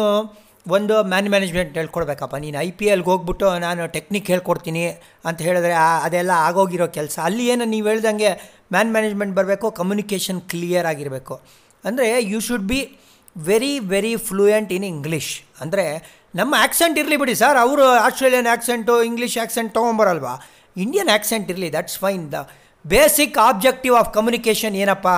[0.75, 2.35] ಒಂದು ಮ್ಯಾನ್ ಮ್ಯಾನೇಜ್ಮೆಂಟ್ ಹೇಳ್ಕೊಡ್ಬೇಕಪ್ಪ.
[2.43, 4.83] ನೀನು ಐ ಪಿ ಎಲ್ಗೆ ಹೋಗ್ಬಿಟ್ಟು ನಾನು ಟೆಕ್ನಿಕ್ ಹೇಳ್ಕೊಡ್ತೀನಿ
[5.29, 5.73] ಅಂತ ಹೇಳಿದ್ರೆ
[6.05, 7.15] ಅದೆಲ್ಲ ಆಗೋಗಿರೋ ಕೆಲಸ.
[7.27, 8.31] ಅಲ್ಲಿ ಏನು ನೀವು ಹೇಳ್ದಂಗೆ
[8.75, 11.35] ಮ್ಯಾನ್ ಮ್ಯಾನೇಜ್ಮೆಂಟ್ ಬರಬೇಕು ಕಮ್ಯುನಿಕೇಷನ್ ಕ್ಲಿಯರ್ ಆಗಿರಬೇಕು.
[11.83, 12.81] ಅಂದರೆ you should be
[13.49, 15.31] very very fluent in English
[15.63, 15.85] ಅಂದರೆ
[16.39, 17.57] ನಮ್ಮ ಆ್ಯಕ್ಸೆಂಟ್ ಇರಲಿ ಬಿಡಿ ಸರ್.
[17.65, 20.33] ಅವರು ಆಸ್ಟ್ರೇಲಿಯನ್ ಆ್ಯಕ್ಸೆಂಟು ಇಂಗ್ಲೀಷ್ ಆ್ಯಕ್ಸೆಂಟ್ ತೊಗೊಂಬರಲ್ವಾ?
[20.83, 22.39] ಇಂಡಿಯನ್ ಆ್ಯಕ್ಸೆಂಟ್ ಇರಲಿ that's fine the
[22.85, 25.09] basic objective of communication ಏನಪ್ಪ?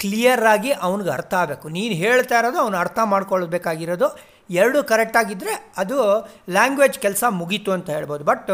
[0.00, 1.68] ಕ್ಲಿಯರ್ ಆಗಿ ಅವನಿಗೆ ಅರ್ಥ ಆಗಬೇಕು.
[1.68, 4.18] ನೀನು ಹೇಳ್ತಾ ಇರೋದು, ಅವನು ಅರ್ಥ ಮಾಡ್ಕೊಳ್ಬೇಕಾಗಿರೋದು
[4.50, 8.24] ಎರಡು ಕರೆಕ್ಟಾಗಿದ್ದರೆ ಅದು ಲ್ಯಾಂಗ್ವೇಜ್ ಕೆಲಸ ಮುಗೀತು ಅಂತ ಹೇಳ್ಬೋದು.
[8.24, 8.50] ಬಟ್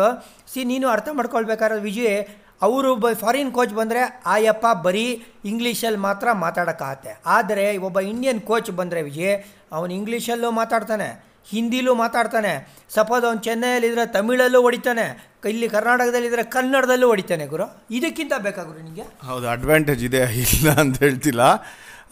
[0.54, 2.24] ಸಿ ನೀನು ಅರ್ಥ ಮಾಡ್ಕೊಳ್ಬೇಕಾದ್ರೆ ವಿಜಯ್,
[2.62, 7.20] ಅವರು ಬ ಫಾರಿನ್ ಕೋಚ್ ಬಂದರೆ ಆಯಪ್ಪ ಬರೀ ಇಂಗ್ಲೀಷಲ್ಲಿ ಮಾತ್ರ ಮಾತಾಡೋಕ್ಕಾಗತ್ತೆ.
[7.26, 11.35] ಆದರೆ, ಒಬ್ಬ ಇಂಡಿಯನ್ ಕೋಚ್ ಬಂದರೆ ವಿಜಯ್, ಅವನು ಇಂಗ್ಲೀಷಲ್ಲೂ ಮಾತಾಡ್ತಾನೆ.
[11.52, 12.52] ಹಿಂದಿಲೂ ಮಾತಾಡ್ತಾನೆ.
[12.96, 15.06] ಸಪೋಸ್ ಅವ್ನು ಚೆನ್ನೈಯಲ್ಲಿದ್ದರೆ ತಮಿಳಲ್ಲೂ ಹೊಡಿತಾನೆ,
[15.52, 17.66] ಇಲ್ಲಿ ಕರ್ನಾಟಕದಲ್ಲಿದ್ದರೆ ಕನ್ನಡದಲ್ಲೂ ಹೊಡಿತಾನೆ ಗುರು.
[17.98, 21.42] ಇದಕ್ಕಿಂತ ಬೇಕಾ ಗುರು ನಿಮಗೆ ಹೌದು ಅಡ್ವಾಂಟೇಜ್ ಇದೆ, ಇಲ್ಲ ಅಂತ ಹೇಳ್ತಿಲ್ಲ.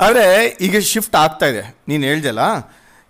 [0.06, 0.26] ಆದರೆ
[0.66, 1.64] ಈಗ ಶಿಫ್ಟ್ ಆಗ್ತಾ ಇದೆ.
[1.90, 2.44] ನೀನು ಹೇಳ್ದಲ್ಲ,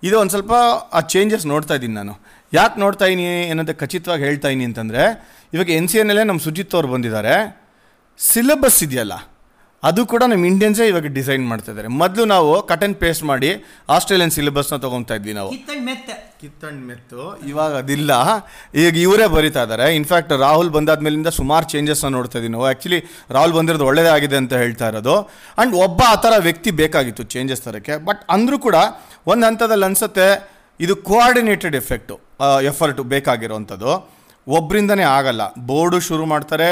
[0.02, 0.54] ಇದು ಒಂದು ಸ್ವಲ್ಪ
[0.96, 2.14] ಆ ಚೇಂಜಸ್ ನೋಡ್ತಾ ಇದ್ದೀನಿ ನಾನು.
[2.52, 5.04] ಯಾಕೆ ನೋಡ್ತಾ ಇದ್ದೀನಿ ಏನಂತ ಖಚಿತವಾಗಿ ಹೇಳ್ತಾ ಇದ್ದೀನಿ ಅಂತಂದರೆ,
[5.54, 7.36] ಇವಾಗ ಎನ್ ಸಿ ಎನ್ನಲ್ಲೇ ನಮ್ಮ ಸುಜಿತ್ ಅವ್ರು ಬಂದಿದ್ದಾರೆ.
[8.18, 9.14] ಸಿಲೆಬಸ್ ಇದೆಯಲ್ಲ
[9.88, 13.50] ಅದು ಕೂಡ ನಮ್ಮ ಇಂಡಿಯನ್ಸೇ ಇವಾಗ ಡಿಸೈನ್ ಮಾಡ್ತಾ ಇದ್ದಾರೆ ಮೊದಲು ನಾವು ಕಟ್ ಅಂಡ್ ಪೇಸ್ಟ್ ಮಾಡಿ
[13.88, 15.50] ಆಸ್ಟ್ರೇಲಿಯನ್ ಸಿಲೆಬಸ್ನ ತೊಗೊತಾ ಇದ್ವಿ ನಾವು.
[15.50, 15.84] ಕಿತ್ತಂಡ್
[16.86, 17.16] ಮೆತ್ತೆ.
[17.48, 18.12] ಇವಾಗ ಅದಿಲ್ಲ.
[18.74, 22.66] ಈಗ ಇವರೇ ಬರಿತಾ ಇದ್ದಾರೆ ಇನ್ಫ್ಯಾಕ್ಟ್ ರಾಹುಲ್ ಬಂದಾದ್ಮೇಲಿಂದ ಸುಮಾರು ಚೇಂಜಸ್ನ ನೋಡ್ತಾ ಇದ್ದೀವಿ ನಾವು.
[22.66, 25.14] ಆ್ಯಕ್ಚುಲಿ ರಾಹುಲ್ ಬಂದಿರೋದು ಒಳ್ಳೇದೇ ಆಗಿದೆ ಅಂತ ಹೇಳ್ತಾ ಇರೋದು.
[25.22, 27.96] ಆ್ಯಂಡ್ ಒಬ್ಬ ಆ ಥರ ವ್ಯಕ್ತಿ ಬೇಕಾಗಿತ್ತು ಚೇಂಜಸ್ ತರೋಕ್ಕೆ.
[28.04, 28.74] ಬಟ್ ಅಂದರೂ ಕೂಡ
[29.26, 30.28] ಒಂದು ಹಂತದಲ್ಲಿ ಅನ್ಸುತ್ತೆ
[30.80, 32.20] ಇದು ಕೋಆರ್ಡಿನೇಟೆಡ್ ಎಫೆಕ್ಟು
[32.62, 34.13] ಎಫರ್ಟು ಬೇಕಾಗಿರೋವಂಥದ್ದು
[34.46, 35.42] ಒಬ್ಬರಿಂದನೇ ಆಗಲ್ಲ.
[35.68, 36.70] ಬೋರ್ಡು ಶುರು ಮಾಡ್ತಾರೆ,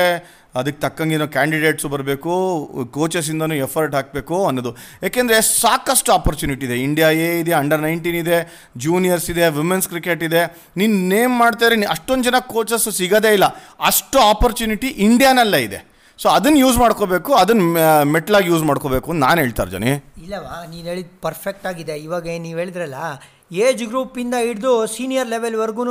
[0.60, 2.32] ಅದಕ್ಕೆ ತಕ್ಕಂಗಿನ ಕ್ಯಾಂಡಿಡೇಟ್ಸು ಬರಬೇಕು
[2.96, 4.72] ಕೋಚಸ್ಸಿಂದನೂ ಎಫರ್ಟ್ ಹಾಕಬೇಕು ಅನ್ನೋದು.
[5.06, 6.76] ಏಕೆಂದರೆ ಸಾಕಷ್ಟು ಆಪರ್ಚುನಿಟಿ ಇದೆ.
[6.88, 8.38] ಇಂಡಿಯಾ ಎ ಇದೆ ಅಂಡರ್ ನೈನ್ಟೀನ್ ಇದೆ
[8.84, 10.42] ಜೂನಿಯರ್ಸ್ ಇದೆ ವುಮೆನ್ಸ್ ಕ್ರಿಕೆಟ್ ಇದೆ.
[10.80, 13.48] ನೀನು ನೇಮ್ ಮಾಡ್ತಾರೆ ಅಷ್ಟೊಂದು ಜನ ಕೋಚಸ್ ಸಿಗೋದೇ ಇಲ್ಲ.
[13.90, 15.80] ಅಷ್ಟು ಆಪರ್ಚುನಿಟಿ ಇಂಡಿಯಾನಲ್ಲೇ ಇದೆ.
[16.18, 17.64] ಸೊ ಅದನ್ನು ಯೂಸ್ ಮಾಡ್ಕೋಬೇಕು, ಅದನ್ನು
[18.14, 19.84] ಮೆಟ್ಲಾಗಿ ಯೂಸ್ ಮಾಡ್ಕೋಬೇಕು ನಾನು ಹೇಳ್ತಾರೆ ಜನ.
[20.24, 21.94] ಇಲ್ಲವಾ, ನೀನು ಹೇಳಿದ ಪರ್ಫೆಕ್ಟ್ ಆಗಿದೆ.
[22.06, 22.98] ಇವಾಗ ನೀವು ಹೇಳಿದ್ರಲ್ಲ
[23.66, 25.84] ಏಜ್ ಗ್ರೂಪಿಂದ ಹಿಡಿದು ಸೀನಿಯರ್ ಲೆವೆಲ್ವರೆಗೂ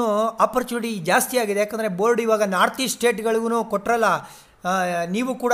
[0.45, 1.59] ಆಪರ್ಚುನಿಟಿ ಜಾಸ್ತಿ ಆಗಿದೆ.
[1.63, 4.07] ಯಾಕಂದರೆ ಬೋರ್ಡ್ ಇವಾಗ ನಾರ್ತ್ ಈಸ್ಟ್ ಸ್ಟೇಟ್ಗಳಿಗೂ ಕೊಟ್ಟರಲ್ಲ
[5.15, 5.53] ನೀವು ಕೂಡ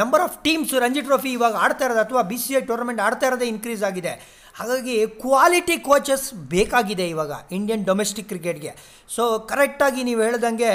[0.00, 3.46] number of teams Ranji trophy ಇವಾಗ ಆಡ್ತಾ ಇರೋದು ಅಥವಾ ಬಿ ಸಿ ಐ ಟೂರ್ನಮೆಂಟ್ ಆಡ್ತಾ ಇರೋದೇ
[3.52, 4.12] ಇನ್ಕ್ರೀಸ್ ಆಗಿದೆ.
[4.60, 8.72] ಹಾಗಾಗಿ ಕ್ವಾಲಿಟಿ ಕೋಚಸ್ ಬೇಕಾಗಿದೆ ಇವಾಗ ಇಂಡಿಯನ್ ಡೊಮೆಸ್ಟಿಕ್ ಕ್ರಿಕೆಟ್ಗೆ
[9.16, 10.72] ಸೊ ಕರೆಕ್ಟಾಗಿ ನೀವು ಹೇಳ್ದಂಗೆ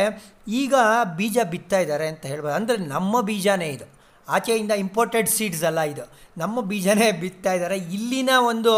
[0.61, 0.75] ಈಗ
[1.17, 2.55] ಬೀಜ ಬಿತ್ತಾ ಇದ್ದಾರೆ ಅಂತ ಹೇಳ್ಬೋದು.
[2.59, 3.87] ಅಂದರೆ ನಮ್ಮ ಬೀಜನೇ ಇದು.
[4.35, 6.05] ಆಚೆಯಿಂದ ಇಂಪೋರ್ಟೆಡ್ ಸೀಡ್ಸ್ ಅಲ್ಲ ಇದು.
[6.41, 8.73] ನಮ್ಮ ಬೀಜನೇ ಬಿತ್ತಾ ಇದ್ದಾರೆ ಇಲ್ಲಿನ ಒಂದು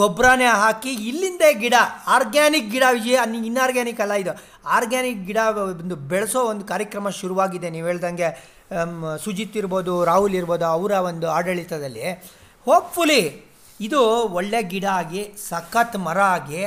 [0.00, 1.76] ಗೊಬ್ಬರನೇ ಹಾಕಿ ಇಲ್ಲಿಂದೇ ಗಿಡ
[2.16, 3.18] ಆರ್ಗ್ಯಾನಿಕ್ ಗಿಡ ವಿಜಯ
[3.50, 4.32] ಇನ್ಆರ್ಗ್ಯಾನಿಕ್ ಅಲ್ಲ ಇದು.
[4.76, 5.38] ಆರ್ಗ್ಯಾನಿಕ್ ಗಿಡ
[5.82, 7.70] ಒಂದು ಬೆಳೆಸೋ ಒಂದು ಕಾರ್ಯಕ್ರಮ ಶುರುವಾಗಿದೆ.
[7.76, 8.30] ನೀವು ಹೇಳ್ದಂಗೆ
[9.24, 12.06] ಸುಜಿತ್ ಇರ್ಬೋದು, ರಾಹುಲ್ ಇರ್ಬೋದು, ಅವರ ಒಂದು ಆಡಳಿತದಲ್ಲಿ.
[12.66, 13.22] ಹೋಪ್ಫುಲಿ
[13.80, 14.00] ಇದು
[14.38, 16.62] ಒಳ್ಳೆ ಗಿಡ ಆಗಿ, ಸಖತ್ ಮರ ಆಗಿ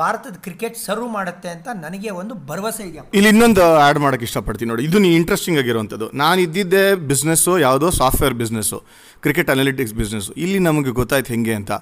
[0.00, 3.00] ಭಾರತದ ಕ್ರಿಕೆಟ್ ಸರ್ವ್ ಮಾಡುತ್ತೆ ಅಂತ ನನಗೆ ಒಂದು ಭರವಸೆ ಇದೆ.
[3.18, 6.08] ಇಲ್ಲಿ ಇನ್ನೊಂದು ಆ್ಯಡ್ ಮಾಡೋಕ್ಕೆ ಇಷ್ಟಪಡ್ತೀನಿ ನೋಡಿ ಇದು ನೀ ಇಂಟ್ರೆಸ್ಟಿಂಗ್ ಆಗಿರುವಂಥದ್ದು.
[6.22, 8.80] ನಾನು ಇದ್ದಿದ್ದೆ ಬಿಸ್ನೆಸ್ಸು ಯಾವುದೋ software business
[9.26, 11.72] cricket analytics business ಇಲ್ಲಿ ನಮಗೆ ಗೊತ್ತಾಯ್ತು ಹೆಂಗೆ ಅಂತ.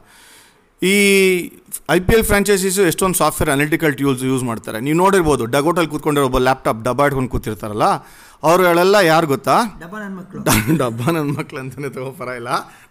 [0.83, 0.95] ಈ
[1.95, 4.79] ಐ ಪಿ ಎಲ್ ಫ್ರಾಂಚೈಸೀಸು ಎಷ್ಟೊಂದು ಸಾಫ್ಟ್ವೇರ್ ಅನಾಲಿಟಿಕಲ್ ಟ್ಯೂಲ್ಸ್ ಯೂಸ್ ಮಾಡ್ತಾರೆ.
[4.87, 7.89] ನೀವು ನೋಡಿರ್ಬೋದು ಡಗೋಟಲ್ಲಿ ಕೂತ್ಕೊಂಡಿರೋ ಒಬ್ಬ ಲ್ಯಾಪ್ಟಾಪ್ ಡಬ್ಬ ಇಟ್ಕೊಂಡು ಕೂತಿರ್ತಾರಲ್ಲ
[8.49, 9.57] ಅವರುಗಳೆಲ್ಲ ಯಾರು ಗೊತ್ತಾ?
[9.83, 11.59] ಡಬ್ಬ ನನ್ನ ಮಕ್ಳು.
[11.65, 12.49] ಅಂತಲೇ ತಗೋ ಪರ ಇಲ್ಲ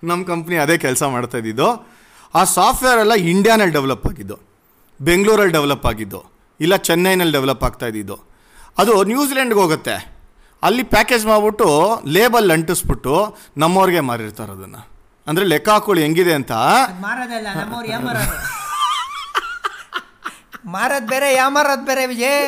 [0.10, 1.70] ನಮ್ಮ ಕಂಪ್ನಿ ಅದೇ ಕೆಲಸ ಮಾಡ್ತಾ ಇದ್ದಿದ್ದು.
[2.40, 4.38] ಆ ಸಾಫ್ಟ್ವೇರ್ ಎಲ್ಲ ಇಂಡಿಯಾನಲ್ಲಿ ಡೆವಲಪ್ ಆಗಿದ್ದು.
[5.02, 6.20] ಬೆಂಗಳೂರಲ್ಲಿ ಡೆವಲಪ್ ಆಗಿದ್ದು
[6.60, 8.18] ಇಲ್ಲ ಚೆನ್ನೈನಲ್ಲಿ ಡೆವಲಪ್ ಆಗ್ತಾ ಇದ್ದಿದ್ದು.
[8.78, 9.96] ಅದು ನ್ಯೂಜಿಲೆಂಡ್ಗೆ ಹೋಗುತ್ತೆ.
[10.64, 11.68] ಅಲ್ಲಿ ಪ್ಯಾಕೇಜ್ ಮಾಡಿಬಿಟ್ಟು
[12.06, 14.82] ಲೇಬಲ್ ಅಂಟಿಸ್ಬಿಟ್ಟು ನಮ್ಮವ್ರಿಗೆ ಮಾರಿರ್ತಾರೆ ಅದನ್ನು.
[15.28, 16.52] ಅಂದರೆ ಲೆಕ್ಕ ಹಾಕೊಳ್ಳಿ ಹೆಂಗಿದೆ ಅಂತ.
[20.66, 22.44] ಮಾರದ್ ಬೇರೆ ಯಾಮಾರದ್ ಬೇರೆ ವಿಜಯ್?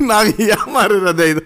[0.00, 1.42] ನಾವು ಯಾಮಾರಿರೋದೇ ಇದು?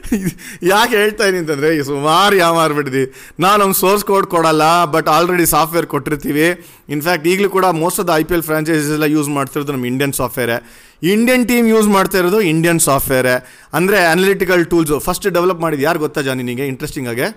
[0.72, 3.04] ಯಾಕೆ ಹೇಳ್ತಾ ಇದೀನಿ ಅಂತಂದರೆ ಸುಮಾರು ಸುಮಾರು ಯಾಮಾರ್ಬಿಟ್ಟಿದ್ವಿ
[3.40, 6.46] ನಾನು ಅವ್ನು ಸೋರ್ಸ್ ಕೋಡ್ ಕೊಡಲ್ಲ ಬಟ್ ಆಲ್ರೆಡಿ ಸಾಫ್ಟ್ವೇರ್ ಕೊಟ್ಟಿರ್ತೀವಿ.
[6.88, 10.12] ಇನ್ಫ್ಯಾಕ್ಟ್ ಈಗಲೂ ಕೂಡ most of the I P L franchises ಎಲ್ಲ ಯೂಸ್ ಮಾಡ್ತಿರೋದು ನಮ್ಮ ಇಂಡಿಯನ್
[10.12, 10.56] ಸಾಫ್ಟ್ವೇರೇ
[11.02, 13.34] ಇಂಡಿಯನ್ ಟೀಮ್ ಯೂಸ್ ಮಾಡ್ತಾ ಇರೋದು ಇಂಡಿಯನ್ ಸಾಫ್ಟ್ವೇರೇ
[13.72, 17.28] ಅಂದರೆ ಅನಲಿಟಿಕಲ್ ಟೂಲ್ಸು ಫಸ್ಟ್ ಡೆವಲಪ್ ಮಾಡಿದ್ದು ಯಾರು ಗೊತ್ತಾ ಜಾನಿ ನಿಮಗೆ ಇಂಟ್ರೆಸ್ಟಿಂಗ್ ಆಗಿ.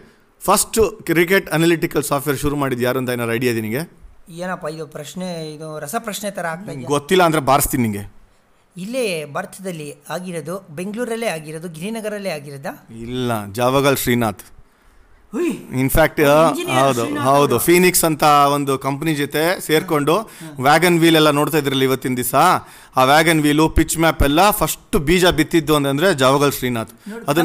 [0.42, 3.84] ಫಸ್ಟ್ ಕ್ರಿಕೆಟ್ ಅನಲಿಟಿಕಲ್ ಸಾಫ್ಟ್ವೇರ್ ಶುರು ಮಾಡಿದ್ದು ಯಾರು ಅಂತ ಏನಾರು ಐಡಿಯಾ ಇದೆ ನಿನಗೆ
[4.42, 8.04] ಏನಪ್ಪ ಇದು ಪ್ರಶ್ನೆ ಇದು ರಸಪ್ರಶ್ನೆ ಥರ ಆಗ್ತಾ ಗೊತ್ತಿಲ್ಲ ಅಂದರೆ ಬಾರಿಸ್ತೀನಿ ನಿಮಗೆ
[8.78, 12.72] ಇಲ್ಲೇ ಭಾರತದಲ್ಲಿ ಆಗಿರೋದು ಬೆಂಗಳೂರಲ್ಲೇ ಆಗಿರೋದು ಗಿರಿನಗರಲ್ಲೇ ಆಗಿರೋದಾ?
[13.02, 14.44] ಇಲ್ಲ ಜಾವಗಲ್ ಶ್ರೀನಾಥ್.
[15.80, 16.22] ಇನ್ಫ್ಯಾಕ್ಟ್
[16.84, 17.60] ಹೌದು ಹೌದು.
[17.60, 22.36] ಫೀನಿಕ್ಸ್ ಅಂತ ಒಂದು ಕಂಪ್ನಿ ಜೊತೆ ಸೇರ್ಕೊಂಡು ವ್ಯಾಗನ್ ವೀಲ್ ಎಲ್ಲ ನೋಡ್ತಾ ಇದ್ರಲ್ಲ ಇವತ್ತಿನ ದಿವಸ.
[22.98, 26.92] ಆ ವ್ಯಾಗನ್ ವೀಲು ಪಿಚ್ ಮ್ಯಾಪ್ ಎಲ್ಲ ಫಸ್ಟ್ ಬೀಜ ಬಿತ್ತಿದ್ದು ಅಂತಂದ್ರೆ ಜಾವಗಲ್ ಶ್ರೀನಾಥ್.
[27.28, 27.44] ಅದು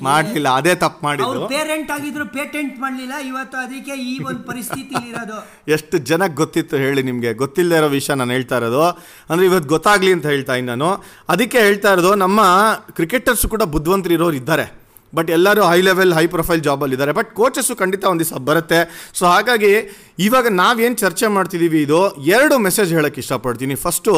[0.00, 1.48] ಮಾಡ್ಲಿಲ್ಲ ಅದೇ ತಪ್ಪು ಮಾಡಿದ್ರು.
[1.48, 5.38] ಪೇರೆಂಟ್ ಆಗಿದ್ರು ಪೇಟೆಂಟ್ ಮಾಡಲಿಲ್ಲ ಇವತ್ತು ಅದಕ್ಕೆ ಈ ಒಂದು ಪರಿಸ್ಥಿತಿ ಇರೋದು.
[5.68, 7.34] ಎಷ್ಟು ಜನಕ್ಕೆ ಗೊತ್ತಿತ್ತು ಹೇಳಿ ನಿಮಗೆ?
[7.34, 8.82] ಗೊತ್ತಿಲ್ಲದೆ ಇರೋ ವಿಷಯ ನಾನು ಹೇಳ್ತಾ ಇರೋದು.
[9.30, 11.04] ಅಂದ್ರೆ ಇವತ್ತು ಗೊತ್ತಾಗ್ಲಿ ಅಂತ ಹೇಳ್ತಾ ಇದ್ದೀನಿ ನಾನು.
[11.28, 12.40] ಅದಕ್ಕೆ ಹೇಳ್ತಾ ಇರೋದು ನಮ್ಮ
[12.90, 14.83] ಕ್ರಿಕೆಟರ್ಸ್ ಕೂಡ ಬುದ್ಧಿವಂತರು ಇರೋರು ಇದ್ದಾರೆ.
[15.14, 17.12] ಬಟ್ ಎಲ್ಲರೂ ಹೈ ಲೆವೆಲ್ ಹೈ ಪ್ರೊಫೈಲ್ ಜಾಬಲ್ಲಿ ಇದ್ದಾರೆ.
[17.12, 18.80] ಬಟ್ ಕೋಚಸ್ಸು ಖಂಡಿತ ಒಂದು ದಿವಸ ಬರುತ್ತೆ.
[19.14, 19.72] ಸೊ ಹಾಗಾಗಿ
[20.18, 22.00] ಇವಾಗ ನಾವೇನು ಚರ್ಚೆ ಮಾಡ್ತಿದ್ದೀವಿ ಇದು
[22.36, 23.74] ಎರಡು ಮೆಸೇಜ್ ಹೇಳೋಕ್ಕೆ ಇಷ್ಟಪಡ್ತೀನಿ.
[23.74, 24.14] ಫಸ್ಟು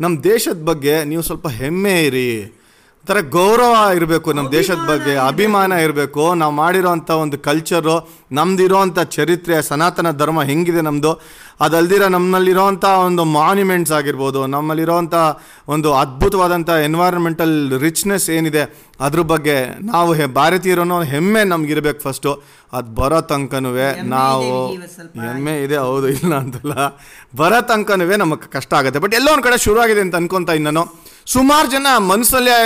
[0.00, 2.57] ನಮ್ಮ ದೇಶದ ಬಗ್ಗೆ ನೀವು ಸ್ವಲ್ಪ ಹೆಮ್ಮೆ ಇರಿ.
[3.08, 6.34] ಥರ ಗೌರವ ಇರಬೇಕು ನಮ್ಮ ದೇಶದ ಬಗ್ಗೆ ಅಭಿಮಾನ ಇರಬೇಕು.
[6.34, 7.96] ನಾವು ಮಾಡಿರೋಂಥ ಒಂದು ಕಲ್ಚರು
[8.32, 11.12] ನಮ್ದಿರೋಂಥ ಚರಿತ್ರೆ ಸನಾತನ ಧರ್ಮ ಹೆಂಗಿದೆ ನಮ್ಮದು
[11.60, 15.14] ಅದಲ್ದಿರ ನಮ್ಮಲ್ಲಿರೋಂಥ ಒಂದು ಮಾನ್ಯುಮೆಂಟ್ಸ್ ಆಗಿರ್ಬೋದು ನಮ್ಮಲ್ಲಿರೋಂಥ
[15.68, 18.62] ಒಂದು ಅದ್ಭುತವಾದಂಥ ಎನ್ವೈರನ್ಮೆಂಟಲ್ ರಿಚ್ನೆಸ್ ಏನಿದೆ
[19.00, 22.30] ಅದ್ರ ಬಗ್ಗೆ ನಾವು ಹೆ ಭಾರತೀಯರನ್ನೋ ಹೆಮ್ಮೆ ನಮಗಿರ್ಬೇಕು ಫಸ್ಟು
[22.72, 23.70] ಅದು ಬರೋ ತನಕನೂ
[24.16, 24.48] ನಾವು.
[25.26, 26.74] ಹೆಮ್ಮೆ ಇದೆ ಹೌದು ಇಲ್ಲ ಅಂತಲ್ಲ.
[27.36, 28.98] ಬರೋ ತನಕನೂ ನಮಗೆ ಕಷ್ಟ ಆಗುತ್ತೆ.
[28.98, 30.84] ಬಟ್ ಎಲ್ಲೋ ಒಂದು ಕಡೆ ಶುರು ಆಗಿದೆ ಅಂತ ಅನ್ಕೊತಾ ಇನ್ನು ನಾನು.
[31.32, 32.58] ಸುಮಾರು ಜನ ಮನಸ್ಸಲ್ಲೇ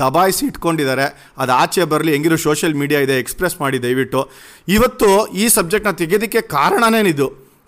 [0.00, 1.06] ದಬಾಯಿಸಿ ಇಟ್ಕೊಂಡಿದ್ದಾರೆ.
[1.42, 4.20] ಅದು ಆಚೆ ಬರಲಿ ಹೆಂಗಿರೋ ಸೋಷಿಯಲ್ ಮೀಡಿಯಾ ಇದೆ ಎಕ್ಸ್ಪ್ರೆಸ್ ಮಾಡಿ ದಯವಿಟ್ಟು.
[4.76, 5.08] ಇವತ್ತು
[5.42, 7.26] ಈ ಸಬ್ಜೆಕ್ಟ್ನ ತೆಗೆಯೋದಕ್ಕೆ ಕಾರಣನೇನಿದು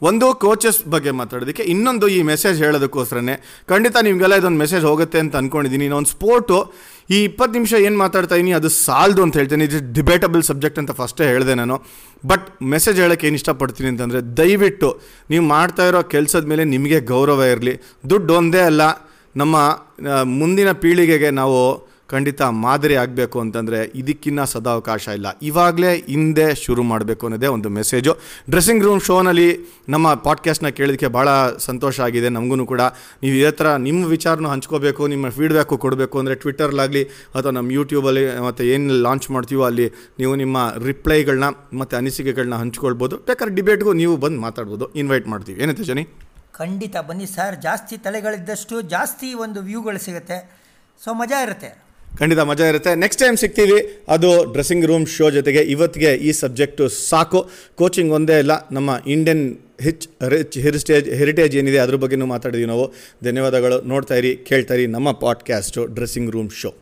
[0.08, 3.34] ಒಂದು ಕೋಚಸ್ ಬಗ್ಗೆ ಮಾತಾಡೋದಕ್ಕೆ, ಇನ್ನೊಂದು ಈ ಮೆಸೇಜ್ ಹೇಳೋದಕ್ಕೋಸ್ಕರನೇ.
[3.70, 6.58] ಖಂಡಿತ ನಿಮಗೆಲ್ಲ ಇದೊಂದು ಮೆಸೇಜ್ ಹೋಗುತ್ತೆ ಅಂತ ಅಂದ್ಕೊಂಡಿದ್ದೀನಿ ಇನ್ನೊಂದು ಸ್ಪೋರ್ಟು
[7.14, 9.64] ಈ ಇಪ್ಪತ್ತು ನಿಮಿಷ ಏನು ಮಾತಾಡ್ತಾ ಇದೀನಿ, ಅದು ಸಾಲದು ಅಂತ ಹೇಳ್ತೀನಿ.
[9.70, 11.78] ಇದು ಡಿಬೇಟಬಲ್ ಸಬ್ಜೆಕ್ಟ್ ಅಂತ ಫಸ್ಟೇ ಹೇಳಿದೆ ನಾನು.
[12.32, 14.90] ಬಟ್ ಮೆಸೇಜ್ ಹೇಳೋಕ್ಕೆ ಏನು ಇಷ್ಟಪಡ್ತೀನಿ ಅಂತಂದರೆ, ದಯವಿಟ್ಟು,
[15.32, 17.76] ನೀವು ಮಾಡ್ತಾ ಇರೋ ಕೆಲಸದ ಮೇಲೆ ನಿಮಗೆ ಗೌರವ ಇರಲಿ.
[18.12, 18.82] ದುಡ್ಡು ಒಂದೇ ಅಲ್ಲ
[19.40, 19.56] ನಮ್ಮ
[20.40, 21.60] ಮುಂದಿನ ಪೀಳಿಗೆಗೆ ನಾವು
[22.12, 25.28] ಖಂಡಿತ ಮಾದರಿ ಆಗಬೇಕು ಅಂತಂದರೆ ಇದಕ್ಕಿನ್ನ ಸದಾವಕಾಶ ಇಲ್ಲ.
[25.42, 28.12] ಇವಾಗಲೇ ಹಿಂದೆ ಶುರು ಮಾಡಬೇಕು ಅನ್ನೋದೇ ಒಂದು ಮೆಸೇಜು
[28.50, 29.48] ಡ್ರೆಸ್ಸಿಂಗ್ ರೂಮ್ ಶೋನಲ್ಲಿ
[29.94, 31.28] ನಮ್ಮ ಪಾಡ್ಕಾಸ್ಟ್ನ ಕೇಳೋದಕ್ಕೆ ಭಾಳ
[31.68, 32.28] ಸಂತೋಷ ಆಗಿದೆ.
[32.36, 32.82] ನಮಗೂ ಕೂಡ
[33.22, 37.02] ನೀವು ಇದೇ ಥರ ನಿಮ್ಮ ವಿಚಾರನೂ ಹಂಚ್ಕೋಬೇಕು, ನಿಮ್ಮ ಫೀಡ್ಬ್ಯಾಕು ಕೊಡಬೇಕು ಅಂದರೆ ಟ್ವಿಟರ್ಲಾಗಲಿ
[37.36, 41.48] ಅಥವಾ ನಮ್ಮ ಯೂಟ್ಯೂಬಲ್ಲಿ ಮತ್ತು ಏನು ಲಾಂಚ್ ಮಾಡ್ತೀವೋ ಅಲ್ಲಿ ನೀವು ನಿಮ್ಮ ರಿಪ್ಲೈಗಳನ್ನ
[41.80, 43.16] ಮತ್ತು ಅನಿಸಿಕೆಗಳನ್ನ ಹಂಚ್ಕೊಳ್ಬೋದು.
[43.30, 44.86] ಬೇಕಾದ್ರೆ ಡಿಬೇಟ್ಗೂ ನೀವು ಬಂದು ಮಾತಾಡ್ಬೋದು.
[45.02, 45.58] ಇನ್ವೈಟ್ ಮಾಡ್ತೀವಿ.
[45.62, 46.06] ಏನಂತೆ ಜನಿ
[46.58, 47.56] ಖಂಡಿತ ಬನ್ನಿ ಸರ್.
[47.62, 50.38] ಜಾಸ್ತಿ ತಲೆಗಳಿದ್ದಷ್ಟು ಜಾಸ್ತಿ ಒಂದು ವ್ಯೂಗಳು ಸಿಗುತ್ತೆ.
[51.04, 51.70] ಸೊ ಮಜಾ ಇರುತ್ತೆ.
[52.18, 52.94] ಖಂಡಿತ ಮಜಾ ಇರುತ್ತೆ.
[52.94, 54.04] ನೆಕ್ಸ್ಟ್ ಟೈಮ್ ಸಿಗ್ತೀವಿ.
[54.08, 57.50] ಅದು ಡ್ರೆಸ್ಸಿಂಗ್ ರೂಮ್ ಶೋ ಜೊತೆಗೆ ಇವತ್ತಿಗೆ ಈ ಸಬ್ಜೆಕ್ಟು ಸಾಕು.
[57.74, 62.92] ಕೋಚಿಂಗ್ ಒಂದೇ ಇಲ್ಲ ನಮ್ಮ ಇಂಡಿಯನ್ ಹಿಚ್ ರಿಚ್ ಹೆರಿಟೇಜ್ ಹೆರಿಟೇಜ್ ಏನಿದೆ ಅದ್ರ ಬಗ್ಗೆನೂ ಮಾತಾಡಿದ್ವಿ ನಾವು.
[63.24, 63.82] ಧನ್ಯವಾದಗಳು.
[63.82, 66.74] ನೋಡ್ತಾ ಇರಿ, ಕೇಳ್ತಾ ಇರಿ ನಮ್ಮ ಪಾಡ್ಕ್ಯಾಸ್ಟು ಡ್ರೆಸ್ಸಿಂಗ್ ರೂಮ್ ಶೋ